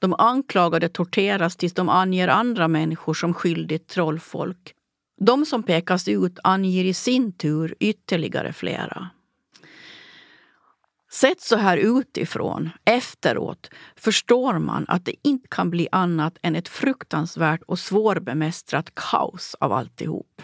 De 0.03 0.15
anklagade 0.19 0.89
torteras 0.89 1.57
tills 1.57 1.73
de 1.75 1.89
anger 1.89 2.29
andra 2.29 2.69
människor 2.69 3.15
som 3.15 3.35
skyldigt 3.35 3.89
trollfolk. 3.89 4.75
De 5.21 5.47
som 5.47 5.63
pekas 5.63 6.09
ut 6.09 6.39
anger 6.45 6.85
i 6.85 6.95
sin 6.95 7.33
tur 7.33 7.75
ytterligare 7.81 8.53
flera. 8.53 9.11
Sett 11.13 11.41
så 11.41 11.57
här 11.57 11.77
utifrån, 11.77 12.71
efteråt, 12.85 13.71
förstår 13.97 14.59
man 14.59 14.85
att 14.89 15.05
det 15.05 15.15
inte 15.23 15.49
kan 15.51 15.71
bli 15.71 15.89
annat 15.93 16.39
än 16.43 16.57
ett 16.57 16.69
fruktansvärt 16.69 17.63
och 17.63 17.79
svårbemästrat 17.79 18.95
kaos 18.95 19.57
av 19.61 19.73
alltihop. 19.73 20.43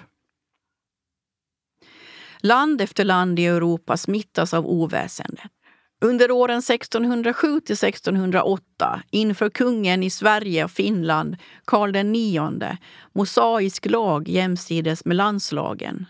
Land 2.41 2.81
efter 2.81 3.05
land 3.05 3.39
i 3.39 3.47
Europa 3.47 3.97
smittas 3.97 4.55
av 4.55 4.67
oväsendet. 4.67 5.53
Under 6.01 6.31
åren 6.31 6.59
1607 6.59 7.61
till 7.61 7.75
1608 7.75 9.03
inför 9.11 9.51
kungen 9.51 10.03
i 10.03 10.11
Sverige 10.11 10.65
och 10.65 10.71
Finland, 10.71 11.37
Karl 11.65 11.97
IX, 11.97 12.81
mosaisk 13.13 13.87
lag 13.87 14.29
jämsides 14.29 15.05
med 15.05 15.17
landslagen. 15.17 16.07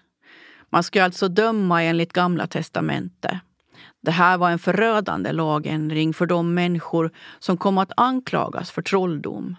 Man 0.71 0.83
skulle 0.83 1.05
alltså 1.05 1.29
döma 1.29 1.83
enligt 1.83 2.13
Gamla 2.13 2.47
testamentet. 2.47 3.39
Det 4.03 4.11
här 4.11 4.39
var 4.39 4.51
en 4.51 4.59
förödande 4.59 5.33
lagändring 5.33 6.15
för 6.15 6.27
de 6.27 6.55
människor 6.55 7.11
som 7.39 7.57
kom 7.57 7.79
att 7.79 7.93
anklagas 7.97 8.71
för 8.71 8.83
trolldom. 8.83 9.57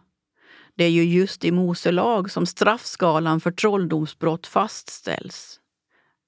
Det 0.75 0.83
är 0.83 0.89
ju 0.89 1.03
just 1.03 1.45
i 1.45 1.51
Mose 1.51 1.91
lag 1.91 2.31
som 2.31 2.45
straffskalan 2.45 3.39
för 3.39 3.51
trolldomsbrott 3.51 4.48
fastställs. 4.48 5.59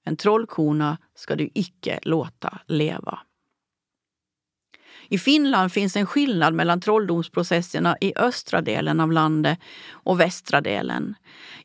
En 0.04 0.16
trollkona 0.16 0.98
ska 1.14 1.36
du 1.36 1.50
icke 1.54 1.98
låta 2.02 2.58
leva. 2.66 3.18
I 5.12 5.18
Finland 5.18 5.72
finns 5.72 5.96
en 5.96 6.06
skillnad 6.06 6.54
mellan 6.54 6.80
trolldomsprocesserna 6.80 7.96
i 8.00 8.12
östra 8.16 8.60
delen 8.60 9.00
av 9.00 9.12
landet 9.12 9.58
och 9.90 10.20
västra 10.20 10.60
delen. 10.60 11.14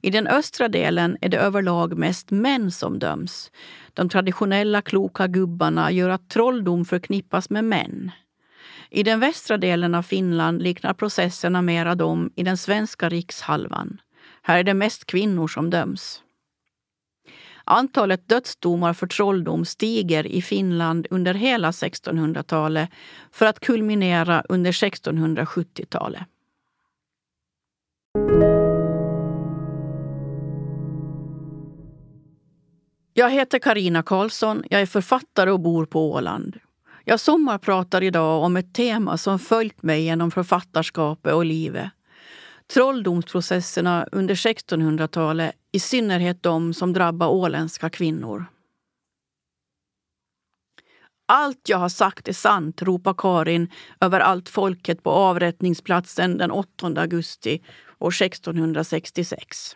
I 0.02 0.10
den 0.10 0.28
östra 0.28 0.68
delen 0.68 1.18
är 1.22 1.30
det 1.30 1.38
överlag 1.38 1.98
mest 1.98 2.32
män 2.32 2.72
som 2.72 3.00
döms. 3.00 3.52
De 3.94 4.10
traditionella 4.10 4.82
kloka 4.82 5.28
gubbarna 5.28 5.92
gör 5.92 6.10
att 6.10 6.30
trolldom 6.30 6.86
förknippas 6.86 7.50
med 7.50 7.64
män. 7.64 8.12
I 8.90 9.04
den 9.04 9.20
västra 9.20 9.58
delen 9.58 9.96
av 9.96 10.04
Finland 10.04 10.62
liknar 10.62 10.94
processerna 10.94 11.62
mera 11.62 11.96
dem 11.96 12.32
i 12.36 12.44
den 12.44 12.58
svenska 12.58 13.10
rikshalvan. 13.10 14.02
Här 14.42 14.60
är 14.60 14.64
det 14.64 14.74
mest 14.74 15.06
kvinnor 15.06 15.48
som 15.48 15.70
döms. 15.70 16.22
Antalet 17.70 18.30
dödsdomar 18.30 18.94
för 18.94 19.08
trolldom 19.08 19.66
stiger 19.66 20.28
i 20.28 20.42
Finland 20.42 21.08
under 21.10 21.34
hela 21.34 21.72
1600-talet 21.72 22.90
för 23.32 23.46
att 23.46 23.60
kulminera 23.60 24.44
under 24.50 24.72
1670-talet. 24.72 26.22
Jag 33.14 33.30
heter 33.30 33.60
Karina 33.60 34.04
Karlsson. 34.04 34.64
Jag 34.70 34.82
är 34.82 34.86
författare 34.86 35.52
och 35.52 35.60
bor 35.60 35.86
på 35.86 36.12
Åland. 36.12 36.60
Jag 37.04 37.20
sommarpratar 37.20 38.04
idag 38.04 38.44
om 38.44 38.58
ett 38.58 38.74
tema 38.74 39.18
som 39.18 39.40
följt 39.40 39.84
mig 39.84 40.04
genom 40.04 40.32
författarskapet 40.32 41.34
och 41.34 41.46
livet. 41.46 41.90
Trolldomsprocesserna 42.74 44.08
under 44.12 44.36
1600-talet, 44.36 45.56
i 45.78 45.80
synnerhet 45.80 46.44
de 46.44 46.74
som 46.74 46.94
drabbar 46.94 47.28
åländska 47.28 47.90
kvinnor. 47.90 48.46
Allt 51.28 51.70
jag 51.70 51.78
har 51.78 51.90
sagt 51.90 52.28
är 52.28 52.34
sant, 52.34 52.82
ropar 52.82 53.14
Karin 53.18 53.72
över 54.02 54.20
allt 54.20 54.50
folket 54.50 55.04
på 55.04 55.12
avrättningsplatsen 55.12 56.38
den 56.38 56.52
8 56.52 56.88
augusti 56.88 57.64
år 58.00 58.22
1666. 58.22 59.76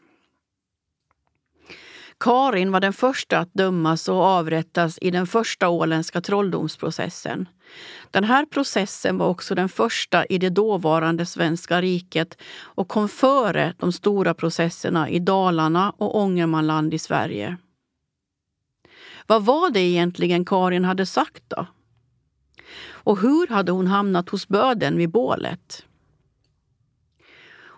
Karin 2.20 2.72
var 2.72 2.80
den 2.80 2.94
första 2.94 3.40
att 3.40 3.54
dömas 3.54 4.10
och 4.10 4.24
avrättas 4.24 4.98
i 5.02 5.12
den 5.12 5.28
första 5.28 5.70
åländska 5.70 6.22
trolldomsprocessen. 6.22 7.48
Den 8.12 8.24
här 8.24 8.46
processen 8.46 9.18
var 9.18 9.28
också 9.28 9.56
den 9.56 9.70
första 9.70 10.26
i 10.26 10.38
det 10.38 10.50
dåvarande 10.50 11.26
svenska 11.26 11.82
riket 11.82 12.38
och 12.62 12.88
kom 12.88 13.10
före 13.10 13.74
de 13.78 13.92
stora 13.92 14.34
processerna 14.34 15.10
i 15.10 15.20
Dalarna 15.20 15.94
och 15.98 16.18
Ångermanland 16.18 16.94
i 16.94 17.00
Sverige. 17.00 17.58
Vad 19.28 19.46
var 19.46 19.70
det 19.70 19.80
egentligen 19.80 20.46
Karin 20.46 20.86
hade 20.86 21.06
sagt 21.06 21.44
då? 21.48 21.68
Och 22.84 23.20
hur 23.20 23.48
hade 23.48 23.72
hon 23.72 23.88
hamnat 23.88 24.30
hos 24.30 24.48
böden 24.48 24.98
vid 24.98 25.10
bålet? 25.10 25.86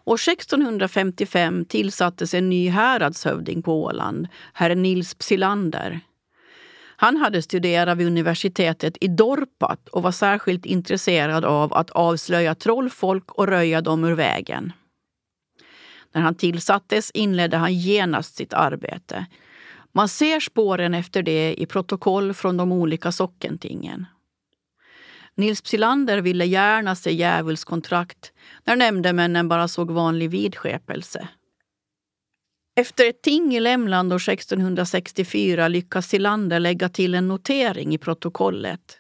År 0.06 0.16
1655 0.16 1.66
tillsattes 1.66 2.34
en 2.34 2.50
ny 2.50 2.70
häradshövding 2.70 3.62
på 3.62 3.84
Åland, 3.84 4.28
herr 4.54 4.76
Nils 4.76 5.16
Psilander. 5.16 6.00
Han 7.04 7.18
hade 7.18 7.42
studerat 7.42 7.98
vid 7.98 8.08
universitetet 8.08 8.98
i 9.02 9.08
Dorpat 9.08 9.90
och 9.90 10.04
var 10.04 10.12
särskilt 10.12 10.66
intresserad 10.66 11.46
av 11.46 11.74
att 11.74 11.90
avslöja 11.90 12.56
trollfolk 12.56 13.32
och 13.32 13.48
röja 13.48 13.82
dem 13.82 14.04
ur 14.04 14.16
vägen. 14.16 14.72
När 16.14 16.22
han 16.22 16.36
tillsattes 16.36 17.12
inledde 17.12 17.58
han 17.58 17.74
genast 17.74 18.36
sitt 18.36 18.54
arbete. 18.54 19.26
Man 19.92 20.10
ser 20.10 20.40
spåren 20.40 20.94
efter 20.94 21.24
det 21.24 21.62
i 21.62 21.66
protokoll 21.66 22.34
från 22.34 22.58
de 22.58 22.72
olika 22.72 23.12
sockentingen. 23.12 24.06
Nils 25.36 25.62
Psilander 25.62 26.18
ville 26.18 26.46
gärna 26.46 26.96
se 26.96 27.12
djävulskontrakt 27.12 28.32
när 28.64 28.76
nämndemännen 28.76 29.50
bara 29.50 29.68
såg 29.68 29.92
vanlig 29.92 30.30
vidskepelse. 30.30 31.28
Efter 32.76 33.10
ett 33.10 33.22
ting 33.22 33.56
i 33.56 33.60
Lämland 33.60 34.14
år 34.14 34.30
1664 34.30 35.68
lyckas 35.68 36.08
Silander 36.08 36.60
lägga 36.60 36.90
till 36.90 37.16
en 37.16 37.28
notering 37.28 37.94
i 37.94 37.98
protokollet. 37.98 39.00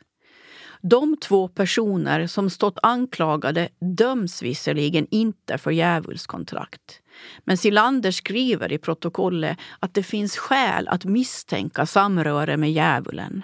De 0.81 1.17
två 1.17 1.47
personer 1.47 2.27
som 2.27 2.49
stått 2.49 2.77
anklagade 2.83 3.69
döms 3.97 4.41
visserligen 4.41 5.07
inte 5.11 5.57
för 5.57 5.71
djävulskontrakt. 5.71 7.01
Men 7.43 7.57
Silander 7.57 8.11
skriver 8.11 8.71
i 8.71 8.77
protokollet 8.77 9.57
att 9.79 9.93
det 9.93 10.03
finns 10.03 10.37
skäl 10.37 10.87
att 10.87 11.05
misstänka 11.05 11.85
samröre 11.85 12.57
med 12.57 12.71
djävulen. 12.71 13.43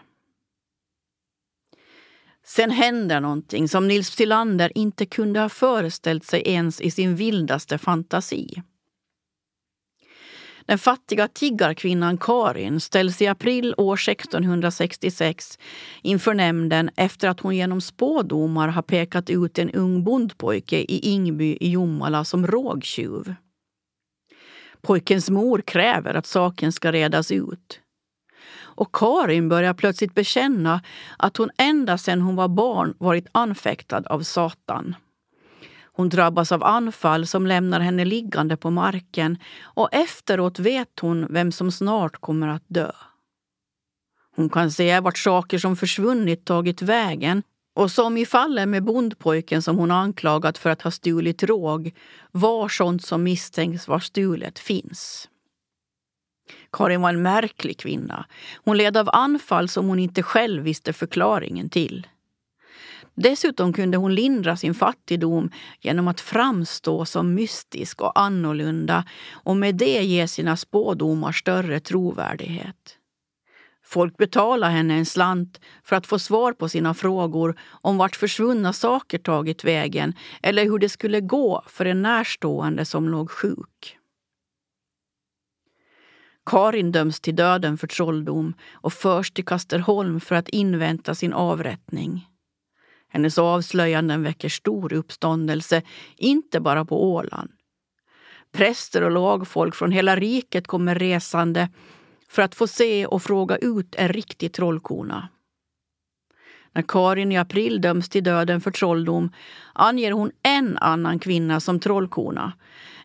Sen 2.45 2.71
händer 2.71 3.19
någonting 3.19 3.67
som 3.67 3.88
Nils 3.88 4.07
Silander 4.07 4.77
inte 4.77 5.05
kunde 5.05 5.39
ha 5.39 5.50
föreställt 5.50 6.25
sig 6.25 6.41
ens 6.45 6.81
i 6.81 6.91
sin 6.91 7.15
vildaste 7.15 7.77
fantasi. 7.77 8.63
Den 10.66 10.78
fattiga 10.78 11.28
tiggarkvinnan 11.28 12.18
Karin 12.18 12.80
ställs 12.80 13.22
i 13.22 13.28
april 13.28 13.74
år 13.78 13.96
1666 14.10 15.60
inför 16.01 16.34
nämnden 16.34 16.89
efter 16.96 17.28
att 17.28 17.39
hon 17.39 17.56
genom 17.56 17.82
spådomar 17.82 18.68
har 18.68 18.82
pekat 18.82 19.30
ut 19.30 19.60
en 19.60 19.70
ung 19.70 20.04
bondpojke 20.04 20.78
i 20.78 21.00
Ingby 21.00 21.58
i 21.60 21.70
Jomala 21.70 22.24
som 22.24 22.48
rågtjuv. 22.48 23.36
Pojkens 24.82 25.30
mor 25.30 25.62
kräver 25.62 26.13
att 26.13 26.25
saken 26.25 26.72
ska 26.72 26.92
redas 26.92 27.32
ut. 27.32 27.80
Och 28.80 28.96
Karin 28.96 29.50
börjar 29.50 29.74
plötsligt 29.74 30.16
bekänna 30.16 30.82
att 31.18 31.38
hon 31.38 31.50
ända 31.58 31.98
sedan 31.98 32.22
hon 32.22 32.36
var 32.36 32.48
barn 32.48 32.94
varit 32.98 33.28
anfäktad 33.32 34.04
av 34.06 34.22
Satan. 34.22 34.96
Hon 36.00 36.10
drabbas 36.10 36.51
av 36.51 36.63
anfall 36.63 37.27
som 37.27 37.48
lämnar 37.48 37.79
henne 37.79 38.06
liggande 38.06 38.58
på 38.58 38.70
marken 38.70 39.38
och 39.62 39.94
efteråt 39.94 40.60
vet 40.60 41.00
hon 41.00 41.27
vem 41.29 41.51
som 41.51 41.72
snart 41.72 42.22
kommer 42.22 42.48
att 42.48 42.63
dö. 42.68 42.91
Hon 44.36 44.50
kan 44.50 44.72
se 44.72 45.00
vart 45.00 45.18
saker 45.18 45.58
som 45.58 45.75
försvunnit 45.75 46.46
tagit 46.46 46.82
vägen 46.82 47.44
och 47.75 47.91
som 47.91 48.18
i 48.18 48.25
fallet 48.25 48.68
med 48.68 48.84
bondpojken 48.84 49.62
som 49.62 49.77
hon 49.77 49.91
anklagat 49.91 50.58
för 50.58 50.70
att 50.70 50.82
ha 50.82 50.91
stulit 50.91 51.44
råg, 51.44 51.96
var 52.32 52.70
sånt 52.70 53.06
som 53.06 53.24
misstänks 53.24 53.88
vara 53.88 54.00
stulet 54.00 54.60
finns. 54.60 55.29
Karin 56.72 57.01
var 57.01 57.10
en 57.10 57.22
märklig 57.22 57.77
kvinna. 57.77 58.25
Hon 58.63 58.77
led 58.77 58.98
av 58.98 59.10
anfall 59.13 59.70
som 59.70 59.88
hon 59.88 60.00
inte 60.00 60.24
själv 60.24 60.63
visste 60.63 60.94
förklaringen 60.94 61.70
till. 61.70 62.08
Dessutom 63.22 63.74
kunde 63.74 63.98
hon 63.98 64.16
lindra 64.16 64.58
sin 64.58 64.74
fattigdom 64.74 65.52
genom 65.80 66.08
att 66.08 66.22
framstå 66.22 67.06
som 67.06 67.34
mystisk 67.34 68.02
och 68.02 68.20
annorlunda 68.20 69.06
och 69.32 69.58
med 69.58 69.76
det 69.76 70.04
ge 70.04 70.28
sina 70.28 70.58
spådomar 70.58 71.32
större 71.32 71.80
trovärdighet. 71.80 72.98
Folk 73.84 74.18
betalade 74.18 74.74
henne 74.74 74.94
en 74.94 75.05
slant 75.05 75.60
för 75.84 75.96
att 75.96 76.08
få 76.08 76.20
svar 76.20 76.53
på 76.53 76.70
sina 76.70 76.94
frågor 76.94 77.60
om 77.82 77.98
vart 77.98 78.16
försvunna 78.16 78.74
saker 78.74 79.18
tagit 79.18 79.64
vägen 79.64 80.14
eller 80.42 80.64
hur 80.64 80.79
det 80.79 80.90
skulle 80.90 81.22
gå 81.22 81.64
för 81.68 81.86
en 81.86 82.01
närstående 82.01 82.86
som 82.86 83.10
låg 83.10 83.32
sjuk. 83.32 83.98
Karin 86.46 86.92
döms 86.92 87.20
till 87.20 87.36
döden 87.36 87.77
för 87.77 87.88
trolldom 87.88 88.53
och 88.72 88.94
förs 88.94 89.32
till 89.32 89.46
Kasterholm 89.46 90.20
för 90.20 90.36
att 90.36 90.50
invänta 90.50 91.16
sin 91.16 91.34
avrättning. 91.34 92.28
Hennes 93.09 93.37
avslöjanden 93.37 94.24
väcker 94.24 94.50
stor 94.50 94.93
uppståndelse, 94.93 95.81
inte 96.17 96.59
bara 96.59 96.85
på 96.85 97.11
Åland. 97.13 97.51
Präster 98.51 99.03
och 99.03 99.11
lagfolk 99.11 99.75
från 99.75 99.91
hela 99.91 100.15
riket 100.15 100.67
kommer 100.67 100.95
resande 100.95 101.69
för 102.29 102.41
att 102.41 102.55
få 102.55 102.67
se 102.67 103.05
och 103.05 103.24
fråga 103.24 103.57
ut 103.57 103.95
en 103.95 104.09
riktig 104.09 104.53
trollkona. 104.53 105.29
När 106.74 106.83
Karin 106.87 107.31
i 107.31 107.37
april 107.37 107.81
döms 107.81 108.09
till 108.09 108.24
döden 108.24 108.61
för 108.61 108.72
trolldom 108.72 109.31
anger 109.74 110.11
hon 110.11 110.31
en 110.43 110.77
annan 110.77 111.19
kvinna 111.19 111.59
som 111.59 111.79
trollkona. 111.79 112.53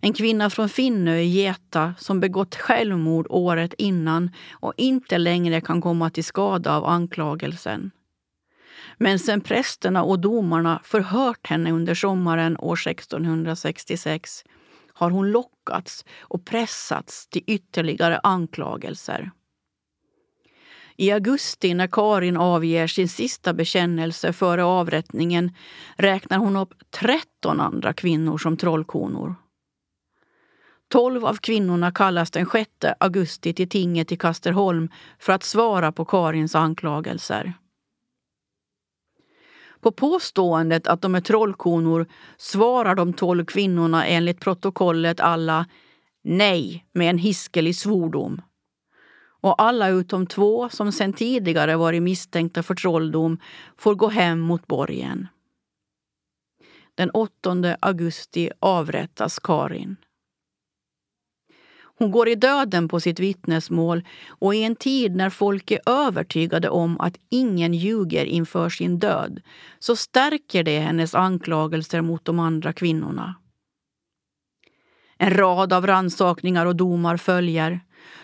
En 0.00 0.12
kvinna 0.12 0.50
från 0.50 0.68
Finnö 0.68 1.16
i 1.16 1.26
Geta 1.26 1.94
som 1.98 2.20
begått 2.20 2.54
självmord 2.54 3.26
året 3.30 3.74
innan 3.78 4.30
och 4.52 4.72
inte 4.76 5.18
längre 5.18 5.60
kan 5.60 5.80
komma 5.80 6.10
till 6.10 6.24
skada 6.24 6.76
av 6.76 6.84
anklagelsen. 6.84 7.90
Men 8.98 9.18
sen 9.18 9.40
prästerna 9.40 10.02
och 10.02 10.18
domarna 10.18 10.80
förhört 10.84 11.46
henne 11.46 11.72
under 11.72 11.94
sommaren 11.94 12.56
år 12.58 12.88
1666 12.88 14.44
har 14.92 15.10
hon 15.10 15.30
lockats 15.30 16.04
och 16.20 16.44
pressats 16.44 17.28
till 17.28 17.44
ytterligare 17.46 18.20
anklagelser. 18.22 19.30
I 20.96 21.10
augusti 21.10 21.74
när 21.74 21.86
Karin 21.86 22.36
avger 22.36 22.86
sin 22.86 23.08
sista 23.08 23.54
bekännelse 23.54 24.32
före 24.32 24.64
avrättningen 24.64 25.52
räknar 25.96 26.38
hon 26.38 26.56
upp 26.56 26.74
13 26.90 27.60
andra 27.60 27.92
kvinnor 27.92 28.38
som 28.38 28.56
trollkonor. 28.56 29.34
Tolv 30.88 31.26
av 31.26 31.34
kvinnorna 31.34 31.92
kallas 31.92 32.30
den 32.30 32.46
6 32.46 32.70
augusti 33.00 33.54
till 33.54 33.68
tinget 33.68 34.12
i 34.12 34.16
Kasterholm 34.16 34.88
för 35.18 35.32
att 35.32 35.42
svara 35.42 35.92
på 35.92 36.04
Karins 36.04 36.54
anklagelser. 36.54 37.54
På 39.84 39.92
påståendet 39.92 40.86
att 40.86 41.02
de 41.02 41.14
är 41.14 41.20
trollkonor 41.20 42.06
svarar 42.36 42.94
de 42.94 43.12
tolv 43.12 43.44
kvinnorna 43.44 44.06
enligt 44.06 44.40
protokollet 44.40 45.20
alla 45.20 45.66
nej 46.22 46.86
med 46.92 47.10
en 47.10 47.18
hiskelig 47.18 47.76
svordom. 47.76 48.42
Och 49.40 49.62
alla 49.62 49.88
utom 49.88 50.26
två 50.26 50.68
som 50.68 50.92
sedan 50.92 51.12
tidigare 51.12 51.76
varit 51.76 52.02
misstänkta 52.02 52.62
för 52.62 52.74
trolldom 52.74 53.38
får 53.76 53.94
gå 53.94 54.08
hem 54.08 54.40
mot 54.40 54.66
borgen. 54.66 55.28
Den 56.94 57.10
8 57.10 57.76
augusti 57.80 58.50
avrättas 58.60 59.38
Karin. 59.38 59.96
Hon 61.98 62.10
går 62.10 62.28
i 62.28 62.34
döden 62.34 62.88
på 62.88 63.00
sitt 63.00 63.20
vittnesmål 63.20 64.04
och 64.28 64.54
i 64.54 64.62
en 64.62 64.76
tid 64.76 65.16
när 65.16 65.30
folk 65.30 65.70
är 65.70 65.80
övertygade 65.86 66.68
om 66.68 67.00
att 67.00 67.18
ingen 67.30 67.74
ljuger 67.74 68.24
inför 68.24 68.68
sin 68.68 68.98
död 68.98 69.40
så 69.78 69.96
stärker 69.96 70.62
det 70.62 70.78
hennes 70.78 71.14
anklagelser 71.14 72.00
mot 72.00 72.24
de 72.24 72.38
andra 72.38 72.72
kvinnorna. 72.72 73.34
En 75.18 75.30
rad 75.30 75.72
av 75.72 75.86
rannsakningar 75.86 76.66
och 76.66 76.76
domar 76.76 77.16
följer. 77.16 77.80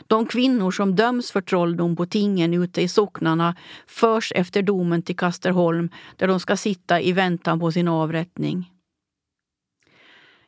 De 0.06 0.26
kvinnor 0.26 0.70
som 0.70 0.96
döms 0.96 1.30
för 1.30 1.40
trolldom 1.40 1.96
på 1.96 2.06
tingen 2.06 2.54
ute 2.54 2.83
i 2.83 2.88
socknarna 2.88 3.56
förs 3.87 4.33
efter 4.35 4.62
domen 4.62 5.02
till 5.02 5.16
Kasterholm 5.16 5.88
där 6.16 6.28
de 6.28 6.40
ska 6.40 6.56
sitta 6.56 7.00
i 7.00 7.12
väntan 7.12 7.61
på 7.61 7.72
sin 7.72 7.88
avrättning. 7.88 8.70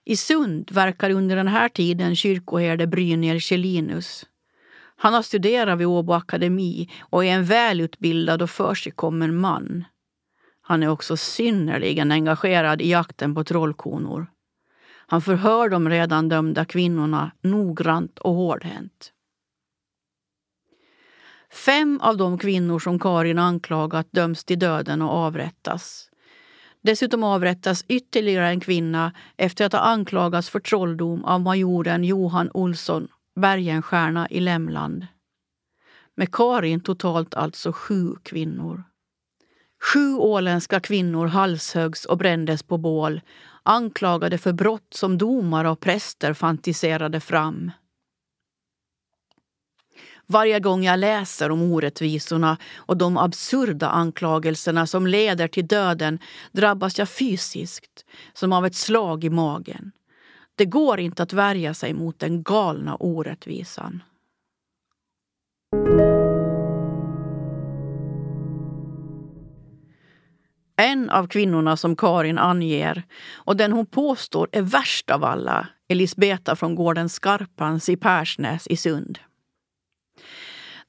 I 0.05 0.17
Sund 0.17 0.73
verkar 0.73 1.11
under 1.11 1.37
den 1.37 1.49
här 1.49 1.69
tiden 1.69 2.17
kyrkoherde 2.17 2.87
Brynjer 2.87 3.39
Kjellinus. 3.39 4.27
Han 4.97 5.15
har 5.15 5.23
studerat 5.23 5.79
vid 5.79 5.87
Åbo 5.87 6.13
akademi 6.13 6.91
och 7.01 7.25
är 7.25 7.29
en 7.29 7.45
välutbildad 7.45 8.43
och 8.43 8.51
försigkommen 8.51 9.37
man. 9.37 9.85
Han 10.61 10.83
är 10.83 10.89
också 10.89 11.17
synnerligen 11.17 12.13
engagerad 12.13 12.83
i 12.83 12.91
jakten 12.91 13.35
på 13.35 13.45
trollkonor. 13.45 14.27
Han 15.07 15.23
förhör 15.23 15.69
de 15.69 15.89
redan 15.89 16.29
dömda 16.29 16.65
kvinnorna 16.65 17.31
noggrant 17.41 18.19
och 18.19 18.35
hårdhänt. 18.35 19.13
Fem 21.53 22.01
av 22.03 22.17
de 22.17 22.39
kvinnor 22.39 22.79
som 22.79 22.99
Karin 22.99 23.39
anklagat 23.39 24.09
döms 24.11 24.45
till 24.45 24.59
döden 24.59 25.03
och 25.03 25.11
avrättas. 25.11 26.12
Dessutom 26.83 27.25
avrättas 27.25 27.85
ytterligare 27.89 28.49
en 28.49 28.61
kvinna 28.61 29.13
efter 29.37 29.65
att 29.67 29.73
ha 29.73 29.81
anklagats 29.81 30.51
för 30.51 30.61
trolldom 30.61 31.25
av 31.25 31.41
majoren 31.41 32.05
Johan 32.05 32.51
Olsson, 32.55 33.09
Bergenstierna 33.41 34.29
i 34.31 34.41
Lämland. 34.41 35.07
Med 36.15 36.35
Karin 36.35 36.81
totalt 36.81 37.35
alltså 37.35 37.73
sju 37.73 38.15
kvinnor. 38.23 38.85
Sju 39.93 40.15
åländska 40.15 40.81
kvinnor 40.81 41.27
halshöggs 41.27 42.05
och 42.05 42.19
brändes 42.19 42.63
på 42.63 42.79
bål. 42.79 43.21
anklagade 43.63 44.39
för 44.39 44.53
brott 44.53 44.95
som 44.95 45.19
domare 45.19 45.71
och 45.71 45.81
präster 45.81 46.35
fantiserade 46.35 47.21
fram. 47.21 47.71
Varje 50.33 50.61
gång 50.61 50.85
jag 50.85 50.99
läser 50.99 51.51
om 51.51 51.63
orättvisorna 51.63 52.57
och 52.77 52.97
de 52.97 53.17
absurda 53.17 53.89
anklagelserna 53.89 54.87
som 54.87 55.07
leder 55.07 55.49
till 55.49 55.67
döden 55.67 56.19
drabbas 56.53 56.99
jag 56.99 57.09
fysiskt, 57.09 58.05
som 58.33 58.53
av 58.53 58.67
ett 58.67 58.75
slag 58.75 59.25
i 59.25 59.31
magen. 59.31 59.93
Det 60.57 60.65
går 60.65 61.01
inte 61.01 61.23
att 61.23 61.33
värja 61.33 61.75
sig 61.75 61.95
mot 61.95 62.19
den 62.19 62.43
galna 62.43 62.97
orättvisan. 62.97 64.03
En 70.77 71.11
av 71.11 71.27
kvinnorna 71.27 71.77
som 71.77 71.97
Karin 71.97 72.39
anger 72.39 73.03
och 73.35 73.57
den 73.57 73.73
hon 73.73 73.87
påstår 73.87 74.49
är 74.53 74.63
värst 74.63 75.11
av 75.11 75.25
alla 75.25 75.69
är 75.89 75.95
Lisbeta 75.95 76.57
från 76.57 76.75
gården 76.75 77.09
Skarpans 77.09 77.89
i 77.89 77.97
Persnäs 77.97 78.67
i 78.67 78.77
Sund. 78.77 79.19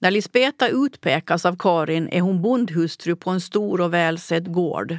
När 0.04 0.12
Lisbeta 0.12 0.68
utpekas 0.68 1.46
av 1.46 1.56
Karin 1.60 2.10
är 2.10 2.22
hon 2.22 2.42
bondhustru 2.42 3.16
på 3.16 3.30
en 3.30 3.42
stor 3.42 3.82
och 3.82 3.94
välsedd 3.94 4.54
gård. 4.54 4.98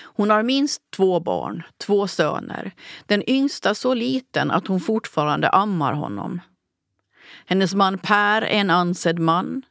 Hon 0.00 0.30
har 0.30 0.42
minst 0.42 0.82
två 0.96 1.20
barn, 1.20 1.62
två 1.78 2.08
söner. 2.08 2.72
Den 3.06 3.30
yngsta 3.30 3.74
så 3.74 3.94
liten 3.94 4.50
att 4.50 4.66
hon 4.66 4.80
fortfarande 4.80 5.48
ammar 5.48 5.92
honom. 5.92 6.40
Hennes 7.46 7.74
man 7.74 7.98
Per 7.98 8.42
är 8.42 8.60
en 8.60 8.70
ansedd 8.70 9.18
man. 9.18 9.62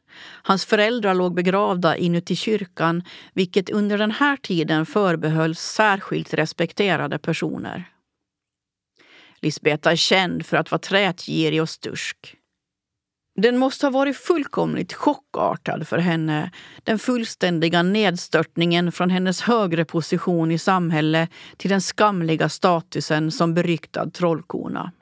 Hans 0.42 0.64
föräldrar 0.64 1.14
låg 1.14 1.34
begravda 1.34 1.96
inuti 1.96 2.36
kyrkan 2.36 3.02
vilket 3.32 3.70
under 3.70 3.98
den 3.98 4.10
här 4.10 4.36
tiden 4.36 4.86
förbehölls 4.86 5.60
särskilt 5.60 6.34
respekterade 6.34 7.18
personer. 7.18 7.84
Lisbeta 9.40 9.92
är 9.92 9.96
känd 9.96 10.46
för 10.46 10.56
att 10.56 10.70
vara 10.70 10.78
trätgirig 10.78 11.62
och 11.62 11.68
stursk. 11.68 12.37
Den 13.42 13.58
måste 13.58 13.86
ha 13.86 13.90
varit 13.90 14.16
fullkomligt 14.16 14.92
chockartad 14.92 15.88
för 15.88 15.98
henne. 15.98 16.50
Den 16.84 16.98
fullständiga 16.98 17.82
nedstörtningen 17.82 18.92
från 18.92 19.10
hennes 19.10 19.40
högre 19.40 19.84
position 19.84 20.50
i 20.50 20.58
samhället 20.58 21.30
till 21.56 21.70
den 21.70 21.80
skamliga 21.80 22.48
statusen 22.48 23.30
som 23.30 23.54
beryktad 23.54 24.10
trollkona. 24.10 24.92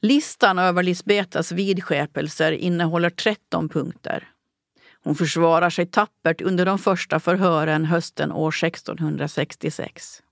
Listan 0.00 0.58
över 0.58 0.82
Lisbetas 0.82 1.52
vidskepelser 1.52 2.52
innehåller 2.52 3.10
13 3.10 3.68
punkter. 3.68 4.28
Hon 5.04 5.14
försvarar 5.14 5.70
sig 5.70 5.86
tappert 5.86 6.40
under 6.40 6.66
de 6.66 6.78
första 6.78 7.20
förhören 7.20 7.84
hösten 7.84 8.32
år 8.32 8.64
1666. 8.64 10.22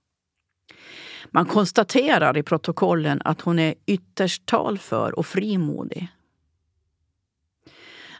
Man 1.29 1.45
konstaterar 1.45 2.37
i 2.37 2.43
protokollen 2.43 3.21
att 3.25 3.41
hon 3.41 3.59
är 3.59 3.75
ytterst 3.85 4.45
talför 4.45 5.19
och 5.19 5.25
frimodig. 5.25 6.07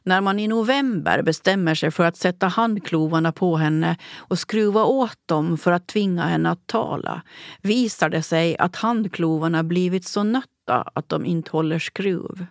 När 0.04 0.22
man 0.22 0.40
i 0.40 0.48
november 0.48 1.22
bestämmer 1.22 1.76
sig 1.76 1.92
för 1.92 2.06
att 2.06 2.18
sätta 2.18 2.48
handklovarna 2.48 3.32
på 3.32 3.58
henne 3.58 3.98
och 4.16 4.40
skruva 4.40 4.84
åt 4.84 5.20
dem 5.26 5.58
för 5.58 5.72
att 5.72 5.88
tvinga 5.88 6.26
henne 6.26 6.50
att 6.50 6.68
tala 6.68 7.22
visar 7.62 8.10
det 8.10 8.24
sig 8.24 8.58
att 8.58 8.76
handklovarna 8.76 9.64
blivit 9.64 10.06
så 10.06 10.24
nötta 10.24 10.90
att 10.94 11.10
de 11.10 11.26
inte 11.26 11.52
håller 11.52 11.80
skruv. 11.80 12.46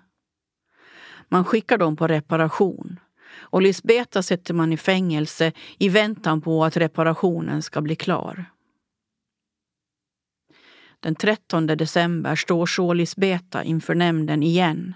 Man 1.29 1.45
skickar 1.45 1.79
dem 1.79 1.97
på 1.97 2.07
reparation 2.07 3.01
och 3.39 3.63
Lisbeta 3.63 4.23
sätter 4.23 4.55
man 4.55 4.73
i 4.73 4.77
fängelse 4.77 5.53
i 5.79 5.89
väntan 5.89 6.41
på 6.41 6.65
att 6.65 6.77
reparationen 6.77 7.63
ska 7.63 7.81
bli 7.81 7.97
klar. 7.97 8.45
Den 11.01 11.15
13 11.15 11.67
december 11.67 12.37
står 12.37 12.67
så 12.67 12.93
Lisbeta 12.93 13.65
inför 13.65 13.95
nämnden 13.95 14.43
igen. 14.43 14.95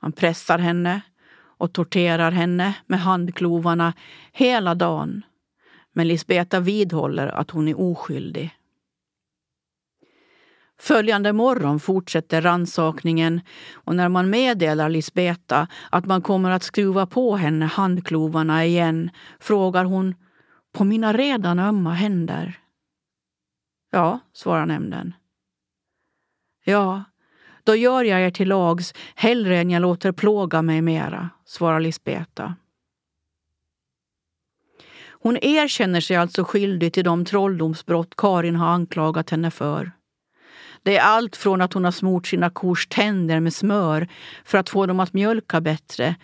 Man 0.00 0.12
pressar 0.12 0.58
henne 0.58 1.00
och 1.62 1.72
torterar 1.72 2.30
henne 2.30 2.74
med 2.86 3.00
handklovarna 3.00 3.92
hela 4.32 4.74
dagen. 4.74 5.22
Men 5.92 6.08
Lisbeta 6.08 6.60
vidhåller 6.60 7.28
att 7.28 7.50
hon 7.50 7.68
är 7.68 7.80
oskyldig. 7.80 8.50
Följande 10.78 11.32
morgon 11.32 11.80
fortsätter 11.80 12.42
ransakningen 12.42 13.40
och 13.72 13.96
när 13.96 14.08
man 14.08 14.30
meddelar 14.30 14.88
Lisbeta 14.88 15.68
att 15.90 16.06
man 16.06 16.22
kommer 16.22 16.50
att 16.50 16.62
skruva 16.62 17.06
på 17.06 17.36
henne 17.36 17.66
handklovarna 17.66 18.64
igen 18.64 19.10
frågar 19.40 19.84
hon 19.84 20.14
på 20.72 20.84
mina 20.84 21.12
redan 21.12 21.58
ömma 21.58 21.92
händer. 21.92 22.61
Ja, 23.94 24.20
svarar 24.32 24.66
nämnden. 24.66 25.14
Ja, 26.64 27.04
då 27.64 27.76
gör 27.76 28.04
jag 28.04 28.20
er 28.20 28.30
till 28.30 28.48
lags 28.48 28.94
hellre 29.14 29.58
än 29.58 29.70
jag 29.70 29.82
låter 29.82 30.12
plåga 30.12 30.62
mig 30.62 30.82
mera, 30.82 31.30
svarar 31.44 31.80
Lisbeta. 31.80 32.54
Hon 35.08 35.36
erkänner 35.36 36.00
sig 36.00 36.16
alltså 36.16 36.44
skyldig 36.44 36.92
till 36.92 37.04
de 37.04 37.24
trolldomsbrott 37.24 38.16
Karin 38.16 38.56
har 38.56 38.68
anklagat 38.68 39.30
henne 39.30 39.50
för. 39.50 39.92
Det 40.82 40.98
är 40.98 41.02
allt 41.02 41.36
från 41.36 41.60
att 41.60 41.72
hon 41.72 41.84
har 41.84 41.92
smort 41.92 42.26
sina 42.26 42.50
kors 42.50 42.86
tänder 42.86 43.40
med 43.40 43.54
smör 43.54 44.08
för 44.44 44.58
att 44.58 44.70
få 44.70 44.86
dem 44.86 45.00
att 45.00 45.12
mjölka 45.12 45.60
bättre 45.60 46.14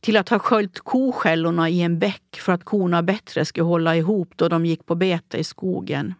till 0.00 0.16
att 0.16 0.28
ha 0.28 0.38
sköljt 0.38 0.80
koskällorna 0.80 1.68
i 1.68 1.82
en 1.82 1.98
bäck 1.98 2.36
för 2.40 2.52
att 2.52 2.64
korna 2.64 3.02
bättre 3.02 3.44
skulle 3.44 3.64
hålla 3.64 3.96
ihop 3.96 4.32
då 4.36 4.48
de 4.48 4.66
gick 4.66 4.86
på 4.86 4.94
bete 4.94 5.38
i 5.38 5.44
skogen. 5.44 6.14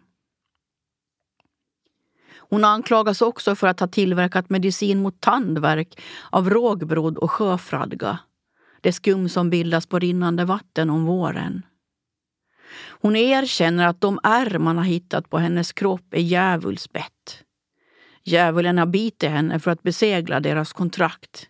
Hon 2.49 2.65
anklagas 2.65 3.21
också 3.21 3.55
för 3.55 3.67
att 3.67 3.79
ha 3.79 3.87
tillverkat 3.87 4.49
medicin 4.49 5.01
mot 5.01 5.21
tandvärk 5.21 6.01
av 6.29 6.49
rågbrod 6.49 7.17
och 7.17 7.31
sjöfradga. 7.31 8.19
Det 8.81 8.91
skum 8.91 9.29
som 9.29 9.49
bildas 9.49 9.85
på 9.87 9.99
rinnande 9.99 10.45
vatten 10.45 10.89
om 10.89 11.05
våren. 11.05 11.65
Hon 13.01 13.15
erkänner 13.15 13.87
att 13.87 14.01
de 14.01 14.19
ärr 14.23 14.57
man 14.57 14.77
har 14.77 14.83
hittat 14.83 15.29
på 15.29 15.37
hennes 15.37 15.73
kropp 15.73 16.13
är 16.13 16.21
djävulsbett. 16.21 17.43
Djävulen 18.23 18.77
har 18.77 18.85
bitit 18.85 19.29
henne 19.29 19.59
för 19.59 19.71
att 19.71 19.83
besegla 19.83 20.39
deras 20.39 20.73
kontrakt. 20.73 21.49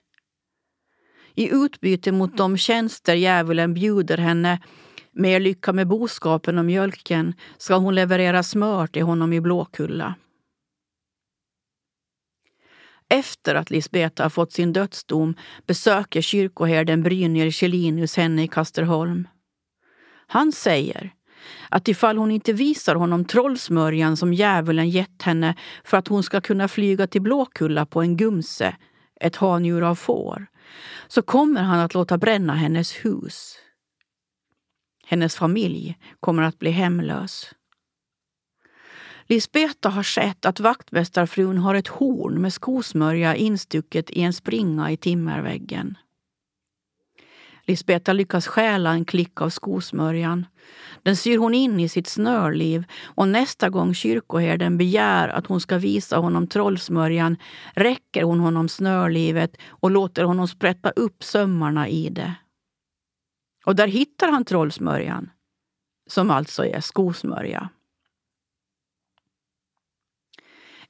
I 1.35 1.49
utbyte 1.49 2.11
mot 2.11 2.37
de 2.37 2.57
tjänster 2.57 3.15
djävulen 3.15 3.73
bjuder 3.73 4.17
henne 4.17 4.59
mer 5.11 5.39
lycka 5.39 5.73
med 5.73 5.87
boskapen 5.87 6.57
och 6.57 6.65
mjölken 6.65 7.33
ska 7.57 7.75
hon 7.75 7.95
leverera 7.95 8.43
smör 8.43 8.87
till 8.87 9.03
honom 9.03 9.33
i 9.33 9.41
Blåkulla. 9.41 10.15
Efter 13.09 13.55
att 13.55 13.69
Lisbeta 13.69 14.23
har 14.23 14.29
fått 14.29 14.51
sin 14.51 14.73
dödsdom 14.73 15.35
besöker 15.67 16.21
kyrkoherden 16.21 17.03
Brynjer 17.03 17.51
Kjellinius 17.51 18.17
henne 18.17 18.43
i 18.43 18.47
Kasterholm. 18.47 19.27
Han 20.27 20.51
säger 20.51 21.13
att 21.69 21.87
ifall 21.87 22.17
hon 22.17 22.31
inte 22.31 22.53
visar 22.53 22.95
honom 22.95 23.25
trollsmörjan 23.25 24.17
som 24.17 24.33
djävulen 24.33 24.89
gett 24.89 25.21
henne 25.21 25.55
för 25.83 25.97
att 25.97 26.07
hon 26.07 26.23
ska 26.23 26.41
kunna 26.41 26.67
flyga 26.67 27.07
till 27.07 27.21
Blåkulla 27.21 27.85
på 27.85 28.01
en 28.01 28.17
gumse, 28.17 28.75
ett 29.21 29.35
handjur 29.35 29.81
av 29.81 29.95
får, 29.95 30.47
så 31.07 31.21
kommer 31.21 31.63
han 31.63 31.79
att 31.79 31.93
låta 31.93 32.17
bränna 32.17 32.53
hennes 32.55 32.93
hus. 32.93 33.55
Hennes 35.05 35.35
familj 35.35 35.97
kommer 36.19 36.43
att 36.43 36.59
bli 36.59 36.71
hemlös. 36.71 37.53
Lisbeta 39.29 39.89
har 39.89 40.03
sett 40.03 40.45
att 40.45 40.59
vaktmästarfrun 40.59 41.57
har 41.57 41.75
ett 41.75 41.87
horn 41.87 42.41
med 42.41 42.53
skosmörja 42.53 43.35
instucket 43.35 44.09
i 44.09 44.21
en 44.21 44.33
springa 44.33 44.91
i 44.91 44.97
timmerväggen. 44.97 45.97
Lisbeta 47.67 48.13
lyckas 48.13 48.47
stjäla 48.47 48.91
en 48.91 49.05
klick 49.05 49.41
av 49.41 49.49
skosmörjan. 49.49 50.45
Den 51.03 51.15
syr 51.15 51.37
hon 51.37 51.53
in 51.53 51.79
i 51.79 51.89
sitt 51.89 52.07
snörliv 52.07 52.83
och 53.03 53.27
nästa 53.27 53.69
gång 53.69 53.93
kyrkoherden 53.93 54.77
begär 54.77 55.27
att 55.27 55.47
hon 55.47 55.61
ska 55.61 55.77
visa 55.77 56.17
honom 56.17 56.47
trollsmörjan 56.47 57.37
räcker 57.73 58.23
hon 58.23 58.39
honom 58.39 58.69
snörlivet 58.69 59.57
och 59.67 59.91
låter 59.91 60.23
honom 60.23 60.47
sprätta 60.47 60.89
upp 60.89 61.23
sömmarna 61.23 61.87
i 61.87 62.09
det. 62.09 62.33
Och 63.65 63.75
där 63.75 63.87
hittar 63.87 64.31
han 64.31 64.45
trollsmörjan, 64.45 65.29
som 66.09 66.31
alltså 66.31 66.65
är 66.65 66.81
skosmörja. 66.81 67.69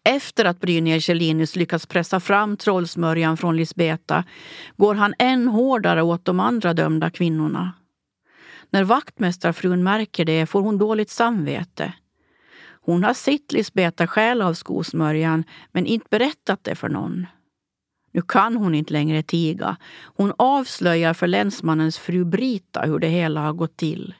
Efter 0.03 0.45
att 0.45 0.59
Brynjar 0.59 0.99
Kjellinus 0.99 1.55
lyckats 1.55 1.85
pressa 1.85 2.19
fram 2.19 2.57
trollsmörjan 2.57 3.37
från 3.37 3.57
Lisbeta 3.57 4.23
går 4.77 4.95
han 4.95 5.13
än 5.19 5.47
hårdare 5.47 6.01
åt 6.01 6.25
de 6.25 6.39
andra 6.39 6.73
dömda 6.73 7.09
kvinnorna. 7.09 7.73
När 8.69 8.83
vaktmästarfrun 8.83 9.83
märker 9.83 10.25
det 10.25 10.45
får 10.45 10.61
hon 10.61 10.77
dåligt 10.77 11.09
samvete. 11.09 11.93
Hon 12.81 13.03
har 13.03 13.13
sett 13.13 13.51
Lisbeta 13.51 14.07
stjäla 14.07 14.47
av 14.47 14.53
skosmörjan 14.53 15.43
men 15.71 15.85
inte 15.85 16.07
berättat 16.09 16.63
det 16.63 16.75
för 16.75 16.89
någon. 16.89 17.25
Nu 18.11 18.21
kan 18.21 18.57
hon 18.57 18.75
inte 18.75 18.93
längre 18.93 19.23
tiga. 19.23 19.77
Hon 20.01 20.33
avslöjar 20.37 21.13
för 21.13 21.27
länsmannens 21.27 21.97
fru 21.97 22.25
Brita 22.25 22.81
hur 22.81 22.99
det 22.99 23.07
hela 23.07 23.41
har 23.41 23.53
gått 23.53 23.77
till. 23.77 24.13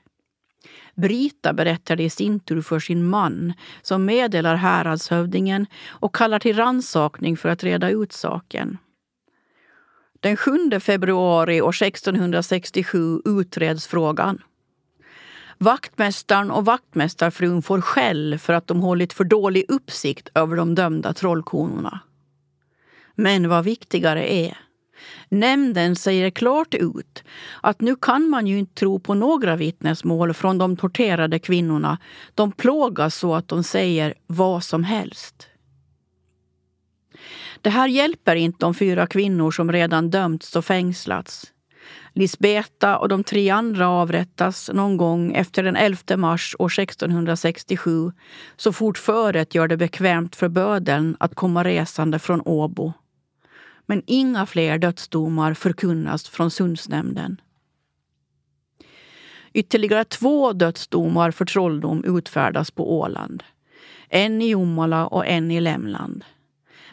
Brita 1.00 1.54
berättar 1.54 1.96
det 1.96 2.04
i 2.04 2.10
sin 2.10 2.40
tur 2.40 2.62
för 2.62 2.80
sin 2.80 3.10
man 3.10 3.54
som 3.82 4.06
meddelar 4.06 4.56
häradshövdingen 4.56 5.66
och 5.90 6.16
kallar 6.16 6.40
till 6.40 6.56
ransakning 6.56 7.38
för 7.38 7.50
att 7.50 7.64
reda 7.64 7.90
ut 7.90 8.14
saken. 8.14 8.78
Den 10.20 10.38
7 10.38 10.80
februari 10.80 11.62
år 11.62 11.84
1667 11.84 13.22
utreds 13.26 13.88
frågan. 13.88 14.42
Vaktmästaren 15.58 16.52
och 16.52 16.66
vaktmästarfrun 16.66 17.62
får 17.62 17.82
skäll 17.82 18.40
för 18.40 18.54
att 18.54 18.68
de 18.68 18.82
hållit 18.82 19.14
för 19.14 19.24
dålig 19.24 19.66
uppsikt 19.68 20.30
över 20.36 20.56
de 20.56 20.76
dömda 20.76 21.14
trollkonorna. 21.14 22.00
Men 23.16 23.50
vad 23.50 23.64
viktigare 23.64 24.34
är, 24.34 24.58
nämnden 25.30 25.96
säger 25.96 26.30
klart 26.30 26.74
ut 26.74 27.24
att 27.62 27.82
nu 27.82 27.96
kan 27.96 28.30
man 28.30 28.48
ju 28.48 28.60
inte 28.60 28.74
tro 28.74 29.00
på 29.00 29.14
några 29.14 29.56
vittnesmål 29.56 30.34
från 30.34 30.58
de 30.58 30.78
torterade 30.78 31.40
kvinnorna. 31.40 31.98
De 32.36 32.52
plågas 32.52 33.16
så 33.16 33.36
att 33.36 33.48
de 33.48 33.64
säger 33.64 34.14
vad 34.28 34.64
som 34.64 34.84
helst. 34.84 35.48
Det 37.62 37.70
här 37.70 37.88
hjälper 37.88 38.36
inte 38.36 38.66
de 38.66 38.74
fyra 38.74 39.08
kvinnor 39.08 39.52
som 39.52 39.72
redan 39.72 40.10
dömts 40.10 40.56
och 40.56 40.66
fängslats. 40.66 41.54
Lisbeta 42.14 42.98
och 42.98 43.10
de 43.10 43.24
tre 43.24 43.50
andra 43.50 43.90
avrättas 43.90 44.70
någon 44.74 44.98
gång 44.98 45.34
efter 45.34 45.64
den 45.64 45.76
11 45.76 46.18
mars 46.18 46.56
år 46.60 46.80
1667 46.80 48.12
så 48.58 48.74
fort 48.74 48.98
föret 48.98 49.56
gör 49.56 49.68
det 49.68 49.78
bekvämt 49.78 50.36
för 50.36 50.50
bödeln 50.50 51.18
att 51.20 51.36
komma 51.36 51.64
resande 51.64 52.20
från 52.20 52.42
Åbo. 52.46 52.94
Men 53.90 54.04
inga 54.06 54.46
fler 54.46 54.78
dödsdomar 54.78 55.54
förkunnas 55.54 56.30
från 56.30 56.52
Sundsnämnden. 56.52 57.42
Ytterligare 59.54 60.04
två 60.04 60.54
dödsdomar 60.54 61.32
för 61.32 61.46
trolldom 61.46 62.04
utfärdas 62.04 62.72
på 62.72 63.00
Åland. 63.00 63.44
En 64.10 64.42
i 64.42 64.50
Jomala 64.50 65.08
och 65.08 65.28
en 65.28 65.52
i 65.52 65.62
Lämland. 65.62 66.26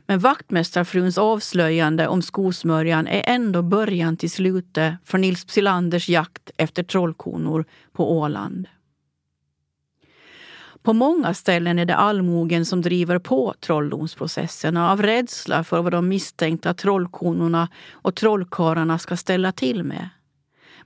Men 0.06 0.18
vaktmästarfruns 0.18 1.18
avslöjande 1.18 2.08
om 2.08 2.22
skosmörjan 2.22 3.06
är 3.06 3.22
ändå 3.26 3.62
början 3.62 4.16
till 4.16 4.30
slutet 4.30 4.94
för 5.04 5.18
Nils 5.18 5.44
Psilanders 5.44 6.08
jakt 6.08 6.50
efter 6.56 6.82
trollkonor 6.82 7.64
på 7.92 8.18
Åland. 8.18 8.68
På 10.86 10.92
många 10.92 11.34
ställen 11.34 11.78
är 11.78 11.84
det 11.84 11.96
allmogen 11.96 12.66
som 12.66 12.82
driver 12.82 13.18
på 13.18 13.54
trolldomsprocesserna 13.60 14.92
av 14.92 15.02
rädsla 15.02 15.64
för 15.64 15.82
vad 15.82 15.92
de 15.92 16.08
misstänkta 16.08 16.74
trollkonorna 16.74 17.68
och 17.92 18.14
trollkarlarna 18.14 18.98
ska 18.98 19.16
ställa 19.16 19.52
till 19.52 19.84
med. 19.84 20.08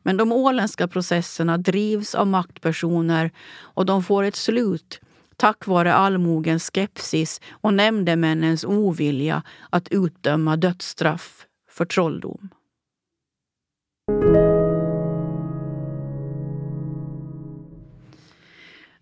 Men 0.02 0.16
de 0.16 0.32
åländska 0.32 0.88
processerna 0.88 1.58
drivs 1.58 2.14
av 2.14 2.26
maktpersoner 2.26 3.30
och 3.58 3.86
de 3.86 4.02
får 4.02 4.22
ett 4.22 4.36
slut 4.36 5.00
tack 5.36 5.66
vare 5.66 5.94
allmogens 5.94 6.70
skepsis 6.74 7.40
och 7.50 7.74
nämndemännens 7.74 8.64
ovilja 8.64 9.42
att 9.70 9.88
utdöma 9.88 10.56
dödsstraff 10.56 11.46
för 11.70 11.84
trolldom. 11.84 12.48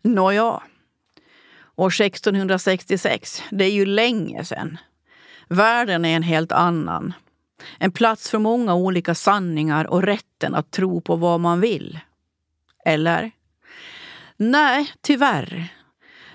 Nåja, 0.02 0.62
år 1.78 2.00
1666, 2.00 3.42
det 3.50 3.64
är 3.64 3.70
ju 3.70 3.86
länge 3.86 4.44
sedan. 4.44 4.78
Världen 5.48 6.04
är 6.04 6.16
en 6.16 6.22
helt 6.22 6.52
annan. 6.52 7.12
En 7.78 7.92
plats 7.92 8.30
för 8.30 8.38
många 8.38 8.74
olika 8.74 9.14
sanningar 9.14 9.84
och 9.84 10.02
rätten 10.02 10.54
att 10.54 10.70
tro 10.70 11.00
på 11.00 11.16
vad 11.16 11.40
man 11.40 11.60
vill. 11.60 12.00
Eller? 12.84 13.30
Nej, 14.36 14.92
tyvärr. 15.00 15.68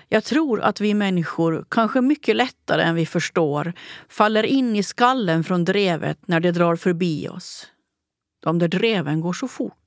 Jag 0.08 0.24
tror 0.24 0.60
att 0.60 0.80
vi 0.80 0.94
människor, 0.94 1.66
kanske 1.68 2.00
mycket 2.00 2.36
lättare 2.36 2.82
än 2.82 2.94
vi 2.94 3.06
förstår, 3.06 3.72
faller 4.08 4.42
in 4.42 4.76
i 4.76 4.82
skallen 4.82 5.44
från 5.44 5.64
drevet 5.64 6.28
när 6.28 6.40
det 6.40 6.52
drar 6.52 6.76
förbi 6.76 7.28
oss. 7.28 7.66
De 8.42 8.58
där 8.58 8.68
dreven 8.68 9.20
går 9.20 9.32
så 9.32 9.48
fort. 9.48 9.83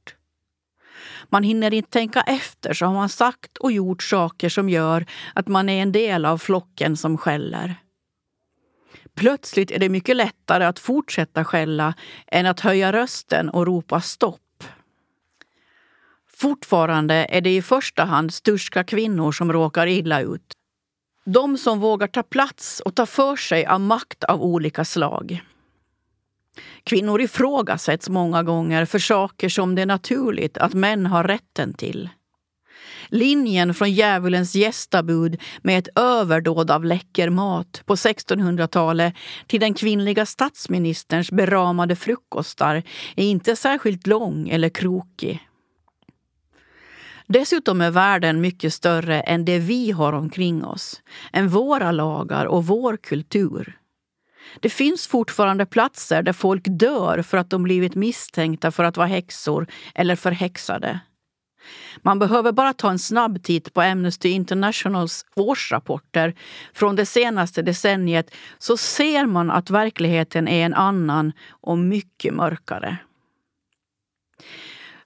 Man 1.30 1.44
hinner 1.44 1.74
inte 1.74 1.90
tänka 1.90 2.22
efter 2.22 2.74
så 2.74 2.86
har 2.86 2.94
man 2.94 3.10
sagt 3.10 3.58
och 3.58 3.72
gjort 3.72 4.04
saker 4.04 4.50
som 4.50 4.70
gör 4.70 5.06
att 5.36 5.48
man 5.48 5.70
är 5.70 5.82
en 5.82 5.92
del 5.92 6.26
av 6.26 6.38
flocken 6.38 6.98
som 6.98 7.18
skäller. 7.18 7.76
Plötsligt 9.16 9.72
är 9.72 9.80
det 9.80 9.90
mycket 9.90 10.16
lättare 10.16 10.66
att 10.66 10.80
fortsätta 10.80 11.46
skälla 11.46 11.94
än 12.28 12.46
att 12.46 12.60
höja 12.60 12.94
rösten 12.94 13.50
och 13.50 13.66
ropa 13.66 14.02
stopp 14.02 14.42
Fortfarande 16.38 17.28
är 17.30 17.42
det 17.42 17.56
i 17.56 17.62
första 17.62 18.04
hand 18.04 18.34
sturska 18.34 18.84
kvinnor 18.84 19.32
som 19.32 19.54
råkar 19.54 19.88
illa 19.88 20.22
ut. 20.22 20.54
De 21.26 21.58
som 21.58 21.80
vågar 21.80 22.08
ta 22.08 22.24
plats 22.24 22.80
och 22.80 22.96
ta 22.96 23.06
för 23.06 23.36
sig 23.36 23.66
av 23.66 23.82
makt 23.82 24.24
av 24.24 24.42
olika 24.42 24.86
slag. 24.86 25.42
Kvinnor 26.84 27.22
ifrågasätts 27.22 28.10
många 28.10 28.43
gånger 28.43 28.86
för 28.86 29.00
saker 29.00 29.50
som 29.50 29.76
det 29.76 29.82
är 29.82 29.86
naturligt 29.86 30.58
att 30.58 30.74
män 30.74 31.06
har 31.06 31.24
rätten 31.24 31.74
till. 31.74 32.10
Linjen 33.10 33.74
från 33.74 33.91
djävulens 33.91 34.56
gästabud 34.56 35.41
med 35.62 35.80
ett 35.80 35.98
överdåd 35.98 36.72
av 36.72 36.86
läcker 36.86 37.30
mat 37.30 37.82
på 37.86 37.96
1600-talet 37.96 39.13
till 39.48 39.60
den 39.60 39.74
kvinnliga 39.74 40.26
statsministerns 40.26 41.32
beramade 41.32 41.96
frukostar 41.96 42.84
är 43.15 43.24
inte 43.24 43.56
särskilt 43.56 44.08
lång 44.08 44.50
eller 44.50 44.70
krokig. 44.70 45.48
Dessutom 47.28 47.82
är 47.82 47.91
världen 47.91 48.41
mycket 48.41 48.74
större 48.74 49.22
än 49.22 49.46
det 49.46 49.60
vi 49.60 49.91
har 49.91 50.13
omkring 50.13 50.65
oss, 50.65 51.02
än 51.34 51.50
våra 51.50 51.91
lagar 51.91 52.46
och 52.46 52.65
vår 52.65 52.98
kultur. 52.98 53.78
Det 54.60 54.70
finns 54.70 55.08
fortfarande 55.08 55.66
platser 55.66 56.24
där 56.24 56.34
folk 56.34 56.64
dör 56.68 57.22
för 57.22 57.38
att 57.38 57.50
de 57.50 57.64
blivit 57.64 57.96
misstänkta 57.96 58.72
för 58.72 58.84
att 58.84 58.98
vara 58.98 59.08
häxor 59.08 59.68
eller 59.96 60.16
förhäxade. 60.16 61.00
Man 62.02 62.20
behöver 62.20 62.52
bara 62.52 62.74
ta 62.74 62.90
en 62.90 63.00
snabb 63.00 63.44
titt 63.44 63.74
på 63.74 63.82
Amnesty 63.82 64.30
Internationals 64.30 65.26
årsrapporter 65.36 66.34
från 66.74 66.96
det 66.96 67.06
senaste 67.06 67.62
decenniet 67.62 68.36
så 68.58 68.78
ser 68.78 69.26
man 69.26 69.52
att 69.52 69.70
verkligheten 69.70 70.48
är 70.48 70.66
en 70.66 70.74
annan 70.74 71.32
och 71.50 71.78
mycket 71.78 72.34
mörkare. 72.34 72.98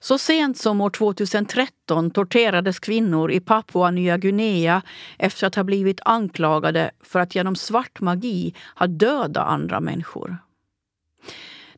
Så 0.04 0.18
sent 0.18 0.58
som 0.58 0.82
år 0.82 0.90
2013 0.90 2.12
torterades 2.12 2.80
kvinnor 2.80 3.32
i 3.32 3.40
Papua 3.40 3.92
Nya 3.92 4.18
Guinea 4.18 4.82
efter 5.18 5.48
att 5.48 5.56
ha 5.56 5.64
blivit 5.64 6.00
anklagade 6.06 6.92
för 7.04 7.20
att 7.20 7.36
genom 7.36 7.56
svart 7.56 8.02
magi 8.02 8.54
ha 8.76 8.88
dödat 8.88 9.48
andra 9.48 9.80
människor. 9.80 10.38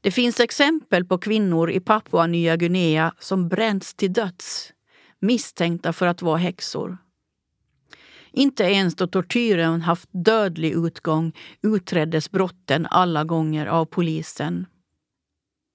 Det 0.01 0.11
finns 0.11 0.39
exempel 0.39 1.05
på 1.05 1.17
kvinnor 1.17 1.71
i 1.71 1.79
Papua 1.79 2.27
Nya 2.27 2.55
Guinea 2.55 3.13
som 3.19 3.47
bränts 3.47 3.93
till 3.93 4.13
döds 4.13 4.73
misstänkta 5.19 5.93
för 5.93 6.07
att 6.07 6.21
vara 6.21 6.37
häxor. 6.37 6.97
Inte 8.31 8.63
ens 8.63 8.95
då 8.95 9.07
tortyren 9.07 9.81
haft 9.81 10.09
dödlig 10.11 10.71
utgång 10.71 11.33
utreddes 11.61 12.31
brotten 12.31 12.87
alla 12.89 13.23
gånger 13.23 13.65
av 13.65 13.85
polisen. 13.85 14.65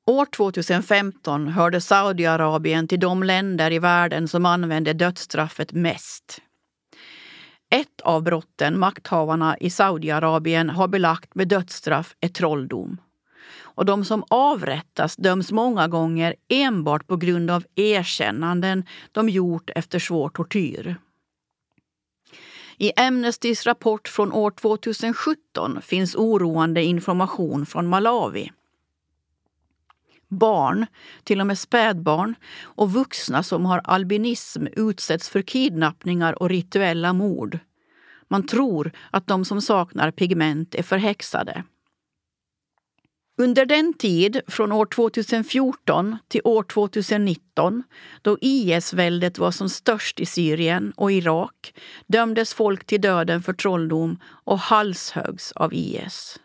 År 0.08 0.26
2015 0.26 1.48
hörde 1.48 1.80
Saudiarabien 1.80 2.88
till 2.88 3.00
de 3.00 3.22
länder 3.22 3.72
i 3.72 3.78
världen 3.78 4.28
som 4.28 4.46
använde 4.46 4.92
dödsstraffet 4.92 5.72
mest. 5.72 6.42
Ett 7.70 8.00
av 8.00 8.22
brotten 8.22 8.78
makthavarna 8.78 9.58
i 9.58 9.70
Saudiarabien 9.70 10.70
har 10.70 10.88
belagt 10.88 11.34
med 11.34 11.48
dödsstraff 11.48 12.14
är 12.20 12.28
trolldom. 12.28 13.00
Och 13.60 13.84
de 13.84 14.04
som 14.04 14.24
avrättas 14.30 15.16
döms 15.16 15.52
många 15.52 15.88
gånger 15.88 16.34
enbart 16.48 17.06
på 17.06 17.16
grund 17.16 17.50
av 17.50 17.64
erkännanden 17.74 18.84
de 19.12 19.28
gjort 19.28 19.70
efter 19.74 19.98
svår 19.98 20.28
tortyr. 20.28 20.96
I 22.78 22.92
Amnestys 22.96 23.66
rapport 23.66 24.08
från 24.08 24.32
år 24.32 24.50
2017 24.50 25.82
finns 25.82 26.14
oroande 26.14 26.84
information 26.84 27.66
från 27.66 27.86
Malawi 27.86 28.50
barn, 30.28 30.86
till 31.24 31.40
och 31.40 31.46
med 31.46 31.58
spädbarn 31.58 32.34
och 32.62 32.92
vuxna 32.92 33.42
som 33.42 33.66
har 33.66 33.80
albinism 33.84 34.66
utsätts 34.76 35.28
för 35.28 35.42
kidnappningar 35.42 36.42
och 36.42 36.48
rituella 36.48 37.12
mord. 37.12 37.58
Man 38.28 38.46
tror 38.46 38.92
att 39.10 39.26
de 39.26 39.44
som 39.44 39.62
saknar 39.62 40.10
pigment 40.10 40.74
är 40.74 40.82
förhäxade. 40.82 41.64
Under 43.40 43.66
den 43.66 43.94
tid, 43.94 44.40
från 44.46 44.72
år 44.72 44.86
2014 44.86 46.16
till 46.28 46.40
år 46.44 46.62
2019, 46.62 47.82
då 48.22 48.38
IS-väldet 48.40 49.38
var 49.38 49.50
som 49.50 49.68
störst 49.68 50.20
i 50.20 50.26
Syrien 50.26 50.92
och 50.96 51.12
Irak, 51.12 51.74
dömdes 52.06 52.54
folk 52.54 52.84
till 52.84 53.00
döden 53.00 53.42
för 53.42 53.52
trolldom 53.52 54.18
och 54.24 54.58
halshögs 54.58 55.52
av 55.52 55.74
IS. 55.74 56.38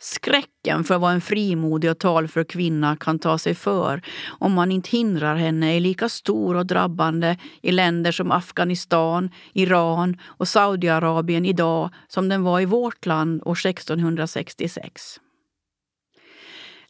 Skräcken 0.00 0.84
för 0.84 0.98
vad 0.98 1.12
en 1.12 1.20
frimodig 1.20 1.90
och 1.90 1.98
talför 1.98 2.44
kvinna 2.44 2.96
kan 2.96 3.18
ta 3.18 3.38
sig 3.38 3.54
för 3.54 4.02
om 4.28 4.52
man 4.52 4.72
inte 4.72 4.90
hindrar 4.90 5.36
henne 5.36 5.76
är 5.76 5.80
lika 5.80 6.08
stor 6.08 6.54
och 6.54 6.66
drabbande 6.66 7.36
i 7.62 7.72
länder 7.72 8.12
som 8.12 8.32
Afghanistan, 8.32 9.30
Iran 9.52 10.16
och 10.24 10.48
Saudiarabien 10.48 11.44
idag 11.44 11.90
som 12.08 12.28
den 12.28 12.42
var 12.42 12.60
i 12.60 12.64
vårt 12.64 13.06
land 13.06 13.42
år 13.44 13.66
1666. 13.66 15.20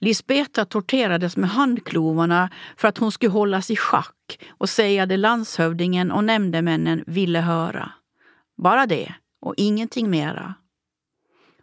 Lisbeta 0.00 0.64
torterades 0.64 1.36
med 1.36 1.50
handklovarna 1.50 2.50
för 2.76 2.88
att 2.88 2.98
hon 2.98 3.12
skulle 3.12 3.32
hållas 3.32 3.70
i 3.70 3.76
schack 3.76 4.38
och 4.48 4.68
säga 4.68 5.06
det 5.06 5.16
landshövdingen 5.16 6.12
och 6.12 6.24
nämndemännen 6.24 7.04
ville 7.06 7.40
höra. 7.40 7.92
Bara 8.62 8.86
det, 8.86 9.14
och 9.40 9.54
ingenting 9.56 10.10
mera. 10.10 10.54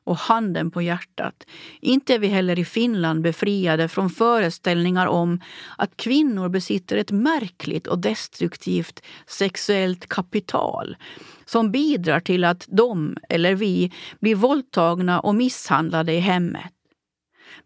Och 0.06 0.18
handen 0.18 0.72
på 0.72 0.82
hjärtat, 0.82 1.48
inte 1.82 2.14
är 2.14 2.20
vi 2.20 2.28
heller 2.28 2.60
i 2.60 2.66
Finland 2.66 3.22
befriade 3.22 3.88
från 3.88 4.10
föreställningar 4.10 5.08
om 5.08 5.42
att 5.78 5.98
kvinnor 5.98 6.50
besitter 6.50 6.98
ett 6.98 7.12
märkligt 7.12 7.88
och 7.88 8.00
destruktivt 8.00 9.02
sexuellt 9.28 10.08
kapital 10.08 10.98
som 11.46 11.72
bidrar 11.72 12.20
till 12.20 12.44
att 12.44 12.66
de, 12.68 13.18
eller 13.30 13.56
vi, 13.56 13.92
blir 14.20 14.36
våldtagna 14.36 15.20
och 15.20 15.36
misshandlade 15.36 16.14
i 16.14 16.20
hemmet. 16.20 16.74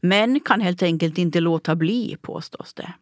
Män 0.02 0.39
kan 0.39 0.62
helt 0.62 0.84
enkelt 0.84 1.17
inte 1.17 1.39
låta 1.39 1.75
bli, 1.75 2.17
påstås 2.21 2.73
det. 2.73 2.93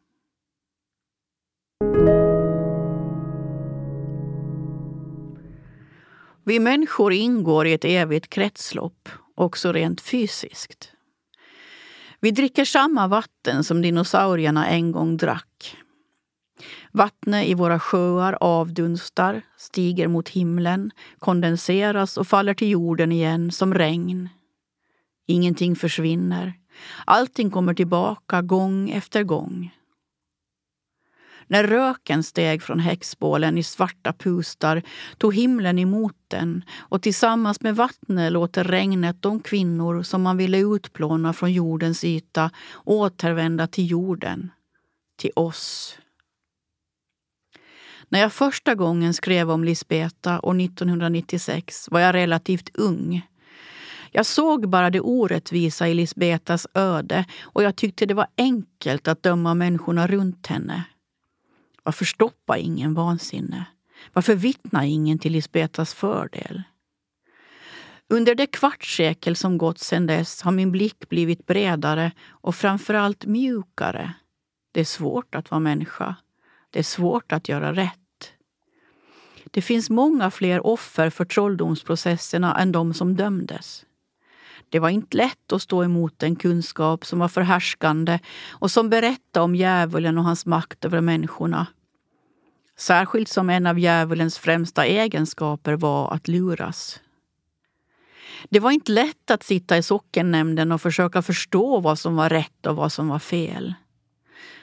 Vi 6.43 6.59
människor 6.59 7.13
ingår 7.13 7.67
i 7.67 7.73
ett 7.73 7.85
evigt 7.85 8.29
kretslopp, 8.29 9.09
också 9.37 9.71
rent 9.71 10.01
fysiskt. 10.01 10.91
Vi 12.19 12.31
dricker 12.31 12.65
samma 12.65 13.07
vatten 13.07 13.63
som 13.63 13.81
dinosaurierna 13.81 14.67
en 14.67 14.91
gång 14.91 15.17
drack. 15.17 15.77
Vattnet 16.91 17.47
i 17.47 17.53
våra 17.53 17.79
sjöar 17.79 18.37
avdunstar, 18.41 19.41
stiger 19.57 20.07
mot 20.07 20.29
himlen, 20.29 20.91
kondenseras 21.19 22.17
och 22.17 22.27
faller 22.27 22.53
till 22.53 22.69
jorden 22.69 23.11
igen 23.11 23.51
som 23.51 23.73
regn. 23.73 24.29
Ingenting 25.27 25.75
försvinner. 25.75 26.53
Allting 27.05 27.51
kommer 27.51 27.73
tillbaka 27.73 28.41
gång 28.41 28.89
efter 28.89 29.23
gång. 29.23 29.76
När 31.47 31.63
röken 31.63 32.23
steg 32.23 32.63
från 32.63 32.79
häxbålen 32.79 33.57
i 33.57 33.63
svarta 33.63 34.13
pustar 34.13 34.81
tog 35.17 35.35
himlen 35.35 35.79
emot 35.79 36.15
den 36.27 36.63
och 36.77 37.01
tillsammans 37.01 37.61
med 37.61 37.75
vattnet 37.75 38.31
låter 38.31 38.63
regnet 38.63 39.21
de 39.21 39.39
kvinnor 39.39 40.03
som 40.03 40.21
man 40.21 40.37
ville 40.37 40.57
utplåna 40.57 41.33
från 41.33 41.53
jordens 41.53 42.03
yta 42.03 42.51
återvända 42.85 43.67
till 43.67 43.91
jorden, 43.91 44.51
till 45.17 45.31
oss. 45.35 45.97
När 48.09 48.19
jag 48.19 48.33
första 48.33 48.75
gången 48.75 49.13
skrev 49.13 49.51
om 49.51 49.63
Lisbeta 49.63 50.39
år 50.41 50.61
1996 50.61 51.87
var 51.91 51.99
jag 51.99 52.15
relativt 52.15 52.77
ung 52.77 53.23
jag 54.11 54.25
såg 54.25 54.69
bara 54.69 54.89
det 54.89 54.99
orättvisa 54.99 55.87
i 55.87 55.93
Lisbetas 55.93 56.67
öde 56.73 57.25
och 57.41 57.63
jag 57.63 57.75
tyckte 57.75 58.05
det 58.05 58.13
var 58.13 58.27
enkelt 58.37 59.07
att 59.07 59.23
döma 59.23 59.53
människorna 59.53 60.07
runt 60.07 60.47
henne. 60.47 60.83
Varför 61.87 62.05
stoppa 62.05 62.57
ingen 62.57 62.93
vansinne? 62.93 63.65
Varför 64.13 64.35
vittna 64.35 64.85
ingen 64.85 65.19
till 65.19 65.31
Lisbetas 65.31 65.93
fördel? 65.93 66.63
Under 68.09 68.35
det 68.35 68.47
kvartssekel 68.47 69.35
som 69.35 69.57
gått 69.57 69.79
sedan 69.79 70.07
dess 70.07 70.41
har 70.41 70.51
min 70.51 70.71
blick 70.71 71.09
blivit 71.09 71.45
bredare 71.45 72.11
och 72.27 72.55
framförallt 72.55 73.25
mjukare. 73.25 74.13
Det 74.71 74.79
är 74.79 74.85
svårt 74.85 75.35
att 75.35 75.51
vara 75.51 75.59
människa. 75.59 76.15
Det 76.69 76.79
är 76.79 76.83
svårt 76.83 77.31
att 77.31 77.49
göra 77.49 77.73
rätt. 77.73 78.33
Det 79.51 79.61
finns 79.61 79.89
många 79.89 80.31
fler 80.31 80.67
offer 80.67 81.09
för 81.09 81.25
trolldomsprocesserna 81.25 82.59
än 82.59 82.71
de 82.71 82.93
som 82.93 83.15
dömdes. 83.15 83.85
Det 84.69 84.79
var 84.79 84.89
inte 84.89 85.17
lätt 85.17 85.53
att 85.53 85.61
stå 85.61 85.83
emot 85.83 86.23
en 86.23 86.35
kunskap 86.35 87.05
som 87.05 87.19
var 87.19 87.27
förhärskande 87.27 88.19
och 88.49 88.71
som 88.71 88.89
berättade 88.89 89.43
om 89.43 89.55
djävulen 89.55 90.17
och 90.17 90.23
hans 90.23 90.45
makt 90.45 90.85
över 90.85 91.01
människorna. 91.01 91.67
Särskilt 92.77 93.29
som 93.29 93.49
en 93.49 93.65
av 93.67 93.79
djävulens 93.79 94.37
främsta 94.37 94.85
egenskaper 94.85 95.73
var 95.73 96.13
att 96.13 96.27
luras. 96.27 96.99
Det 98.49 98.59
var 98.59 98.71
inte 98.71 98.91
lätt 98.91 99.31
att 99.31 99.43
sitta 99.43 99.77
i 99.77 99.83
sockennämnden 99.83 100.71
och 100.71 100.81
försöka 100.81 101.21
förstå 101.21 101.79
vad 101.79 101.99
som 101.99 102.15
var 102.15 102.29
rätt 102.29 102.65
och 102.65 102.75
vad 102.75 102.91
som 102.91 103.07
var 103.07 103.19
fel. 103.19 103.73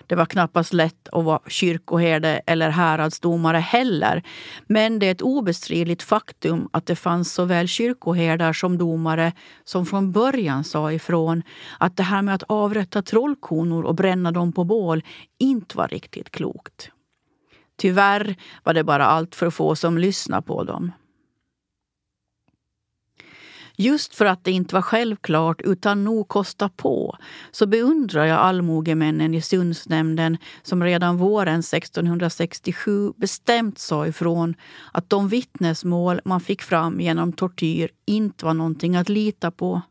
Det 0.07 0.14
var 0.14 0.27
knappast 0.27 0.72
lätt 0.72 1.09
att 1.12 1.24
vara 1.24 1.40
kyrkoherde 1.46 2.40
eller 2.46 2.70
häradsdomare 2.70 3.59
heller. 3.59 4.22
Men 4.66 4.98
det 4.98 5.07
är 5.07 5.12
ett 5.12 5.22
obestridligt 5.22 6.03
faktum 6.03 6.68
att 6.72 6.87
det 6.87 6.96
fanns 6.96 7.33
såväl 7.33 7.68
kyrkoherdar 7.68 8.53
som 8.53 8.79
domare 8.79 9.33
som 9.64 9.87
från 9.87 10.12
början 10.12 10.64
sa 10.64 10.92
ifrån 10.92 11.42
att 11.79 11.96
det 11.96 12.03
här 12.03 12.22
med 12.22 12.35
att 12.35 12.42
avrätta 12.42 13.03
trollkonor 13.03 13.85
och 13.85 13.94
bränna 13.94 14.33
dem 14.33 14.53
på 14.53 14.64
bål 14.64 15.03
inte 15.38 15.77
var 15.77 15.88
riktigt 15.88 16.31
klokt. 16.31 16.90
Tyvärr 17.76 18.37
var 18.62 18.74
det 18.74 18.84
bara 18.84 19.06
allt 19.06 19.34
för 19.34 19.50
få 19.50 19.76
som 19.76 19.98
lyssnade 19.98 20.42
på 20.42 20.64
dem. 20.64 20.92
Just 23.76 24.14
för 24.14 24.26
att 24.26 24.44
det 24.44 24.50
inte 24.50 24.74
var 24.74 24.82
självklart 24.82 25.60
utan 25.60 26.04
nog 26.04 26.28
kosta 26.28 26.68
på 26.68 27.16
så 27.50 27.66
beundrar 27.66 28.24
jag 28.24 28.38
allmogemännen 28.38 29.34
i 29.34 29.42
Sundsnämnden 29.42 30.38
som 30.62 30.84
redan 30.84 31.16
våren 31.16 31.60
1667 31.60 33.12
bestämt 33.16 33.78
sa 33.78 34.06
ifrån 34.06 34.54
att 34.92 35.10
de 35.10 35.28
vittnesmål 35.28 36.20
man 36.24 36.40
fick 36.40 36.62
fram 36.62 37.00
genom 37.00 37.32
tortyr 37.32 37.90
inte 38.06 38.44
var 38.44 38.54
någonting 38.54 38.96
att 38.96 39.08
lita 39.08 39.50
på. 39.50 39.82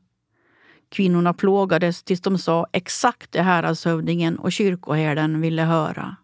Kvinnorna 0.89 1.33
plågades 1.33 2.03
tills 2.03 2.21
de 2.21 2.37
sa 2.37 2.67
exakt 2.71 3.31
det 3.31 3.41
häradshövdingen 3.41 4.33
alltså, 4.33 4.43
och 4.43 4.51
kyrkoherden 4.51 5.41
ville 5.41 5.61
höra. 5.61 6.15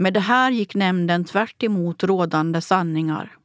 Med 0.00 0.14
det 0.14 0.20
här 0.20 0.50
gick 0.50 0.74
nämnden 0.74 1.24
tvärt 1.24 1.62
rådande 2.02 2.60
sanningar. 2.60 3.36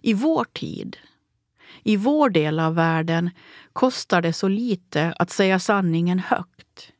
I 0.00 0.14
vår 0.14 0.44
tid, 0.44 0.96
i 1.82 1.96
vår 1.96 2.30
del 2.30 2.60
av 2.60 2.74
världen, 2.74 3.30
kostar 3.72 4.22
det 4.22 4.32
så 4.32 4.48
lite 4.48 5.14
att 5.18 5.30
säga 5.30 5.58
sanningen 5.58 6.18
högt. 6.18 6.92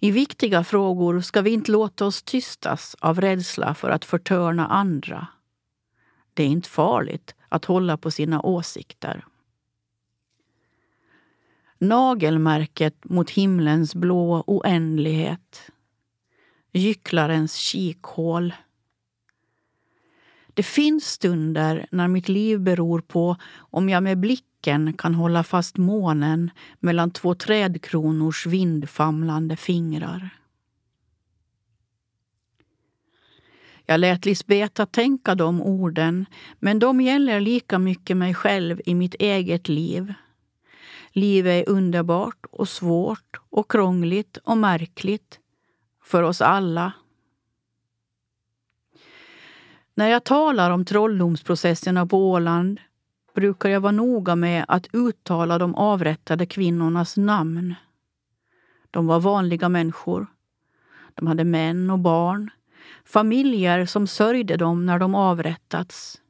I 0.00 0.10
viktiga 0.10 0.64
frågor 0.64 1.20
ska 1.20 1.42
vi 1.42 1.50
inte 1.50 1.72
låta 1.72 2.06
oss 2.06 2.22
tystas 2.22 2.96
av 3.00 3.20
rädsla 3.20 3.74
för 3.74 3.90
att 3.90 4.04
förtörna 4.04 4.66
andra. 4.66 5.26
Det 6.34 6.42
är 6.42 6.48
inte 6.48 6.68
farligt 6.68 7.34
att 7.48 7.64
hålla 7.64 7.96
på 7.96 8.10
sina 8.10 8.42
åsikter. 8.42 9.24
Nagelmärket 11.78 13.04
mot 13.04 13.30
himlens 13.30 13.94
blå 13.94 14.44
oändlighet. 14.46 15.70
Gycklarens 16.74 17.54
kikhål 17.54 18.52
det 20.54 20.62
finns 20.62 21.04
stunder 21.04 21.86
när 21.90 22.08
mitt 22.08 22.28
liv 22.28 22.60
beror 22.60 23.00
på 23.00 23.36
om 23.56 23.88
jag 23.88 24.02
med 24.02 24.18
blicken 24.18 24.92
kan 24.92 25.14
hålla 25.14 25.44
fast 25.44 25.76
månen 25.76 26.50
mellan 26.80 27.10
två 27.10 27.34
trädkronors 27.34 28.46
vindfamlande 28.46 29.56
fingrar. 29.56 30.30
Jag 33.86 34.00
lät 34.00 34.24
Lisbeta 34.24 34.86
tänka 34.86 35.34
de 35.34 35.62
orden, 35.62 36.26
men 36.58 36.78
de 36.78 37.00
gäller 37.00 37.40
lika 37.40 37.78
mycket 37.78 38.16
mig 38.16 38.34
själv 38.34 38.80
i 38.86 38.94
mitt 38.94 39.14
eget 39.14 39.68
liv. 39.68 40.14
Livet 41.12 41.68
är 41.68 41.72
underbart 41.72 42.46
och 42.50 42.68
svårt 42.68 43.40
och 43.50 43.70
krångligt 43.70 44.36
och 44.36 44.58
märkligt 44.58 45.38
för 46.04 46.22
oss 46.22 46.40
alla 46.40 46.92
när 49.96 50.08
jag 50.08 50.24
talar 50.24 50.70
om 50.70 50.84
trolldomsprocesserna 50.84 52.06
på 52.06 52.30
Åland 52.30 52.80
brukar 53.34 53.68
jag 53.68 53.80
vara 53.80 53.92
noga 53.92 54.36
med 54.36 54.64
att 54.68 54.86
uttala 54.92 55.58
de 55.58 55.74
avrättade 55.74 56.46
kvinnornas 56.46 57.16
namn. 57.16 57.74
De 58.90 59.06
var 59.06 59.20
vanliga 59.20 59.68
människor. 59.68 60.26
De 61.14 61.26
hade 61.26 61.44
män 61.44 61.90
och 61.90 61.98
barn, 61.98 62.50
familjer 63.04 63.86
som 63.86 64.06
sörjde 64.06 64.56
dem 64.56 64.86
när 64.86 64.98
de 64.98 65.14
avrättats. 65.14 66.20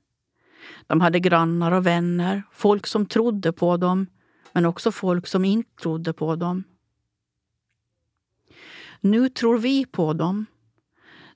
De 0.87 1.01
hade 1.01 1.21
grannar 1.21 1.73
och 1.73 1.87
vänner, 1.87 2.43
folk 2.53 2.87
som 2.87 3.07
trodde 3.07 3.53
på 3.53 3.77
dem 3.77 4.07
men 4.53 4.67
också 4.67 4.93
folk 4.93 5.27
som 5.27 5.45
inte 5.45 5.83
trodde 5.83 6.13
på 6.13 6.37
dem. 6.37 6.65
Nu 9.05 9.29
tror 9.29 9.59
vi 9.59 9.87
på 9.87 10.13
dem 10.13 10.47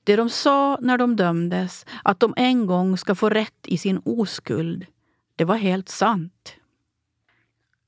det 0.08 0.16
de 0.16 0.30
sa 0.30 0.78
när 0.80 0.98
de 0.98 1.16
dömdes, 1.16 1.86
att 2.04 2.20
de 2.20 2.34
en 2.36 2.66
gång 2.66 2.96
ska 2.96 3.14
få 3.14 3.28
rätt 3.28 3.66
i 3.66 3.78
sin 3.78 4.00
oskuld, 4.04 4.86
det 5.36 5.44
var 5.44 5.56
helt 5.56 5.88
sant. 5.88 6.54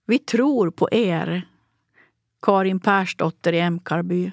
Vi 0.06 0.18
tror 0.18 0.70
på 0.70 0.88
er. 0.92 1.48
Karin 2.42 2.80
Persdotter 2.80 3.52
i 3.52 3.60
Emkarby. 3.60 4.32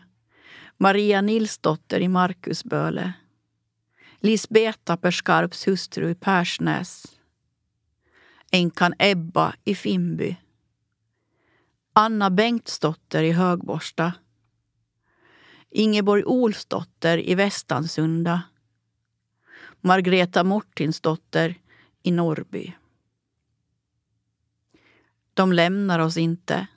Maria 0.77 1.21
Nilsdotter 1.21 1.99
i 1.99 2.07
Markusböle. 2.07 3.13
Lisbeta 4.19 4.97
Perskarps 4.97 5.67
hustru 5.67 6.09
i 6.09 6.15
Persnäs. 6.15 7.05
Änkan 8.51 8.93
Ebba 8.99 9.53
i 9.63 9.75
Finnby. 9.75 10.35
Anna 11.93 12.29
Bengtsdotter 12.29 13.23
i 13.23 13.31
Högborsta. 13.31 14.13
Ingeborg 15.69 16.23
Olsdotter 16.23 17.29
i 17.29 17.35
Västansunda. 17.35 18.41
Margreta 19.81 20.43
Mortinsdotter 20.43 21.55
i 22.03 22.11
Norrby. 22.11 22.73
De 25.33 25.53
lämnar 25.53 25.99
oss 25.99 26.17
inte. 26.17 26.67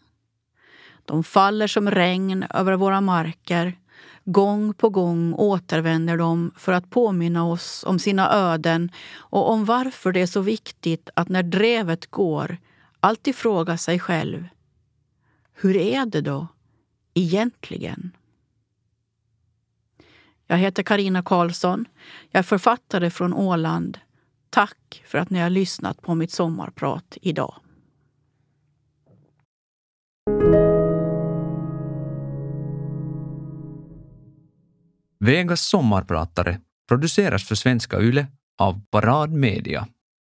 De 1.05 1.25
faller 1.25 1.67
som 1.67 1.91
regn 1.91 2.45
över 2.51 2.77
våra 2.77 3.01
marker. 3.01 3.79
Gång 4.25 4.75
på 4.75 4.89
gång 4.89 5.35
återvänder 5.35 6.17
de 6.17 6.51
för 6.57 6.73
att 6.73 6.91
påminna 6.91 7.47
oss 7.47 7.85
om 7.87 7.99
sina 7.99 8.33
öden 8.33 8.93
och 9.15 9.51
om 9.51 9.65
varför 9.65 10.13
det 10.13 10.21
är 10.21 10.27
så 10.27 10.41
viktigt 10.41 11.11
att 11.15 11.29
när 11.29 11.43
drevet 11.43 12.07
går 12.07 12.59
alltid 13.01 13.37
fråga 13.37 13.77
sig 13.77 13.99
själv. 13.99 14.49
Hur 15.53 15.77
är 15.77 16.07
det 16.07 16.21
då 16.21 16.47
egentligen? 17.15 18.13
Jag 20.51 20.59
heter 20.59 20.83
Karina 20.83 21.23
Karlsson. 21.23 21.85
Jag 22.31 22.39
är 22.39 22.43
författare 22.43 23.11
från 23.11 23.35
Åland. 23.35 23.99
Tack 24.51 25.03
för 25.07 25.19
att 25.19 25.31
ni 25.31 25.39
har 25.39 25.51
lyssnat 25.51 26.03
på 26.03 26.15
mitt 26.15 26.33
sommarprat 26.33 27.19
idag. 27.23 27.55
Vegas 35.21 35.61
sommarpratare 35.61 36.61
produceras 36.89 37.45
för 37.45 37.55
Svenska 37.55 38.01
Yle 38.01 38.27
av 38.59 38.81
Parad 38.91 39.33
Media 39.33 39.87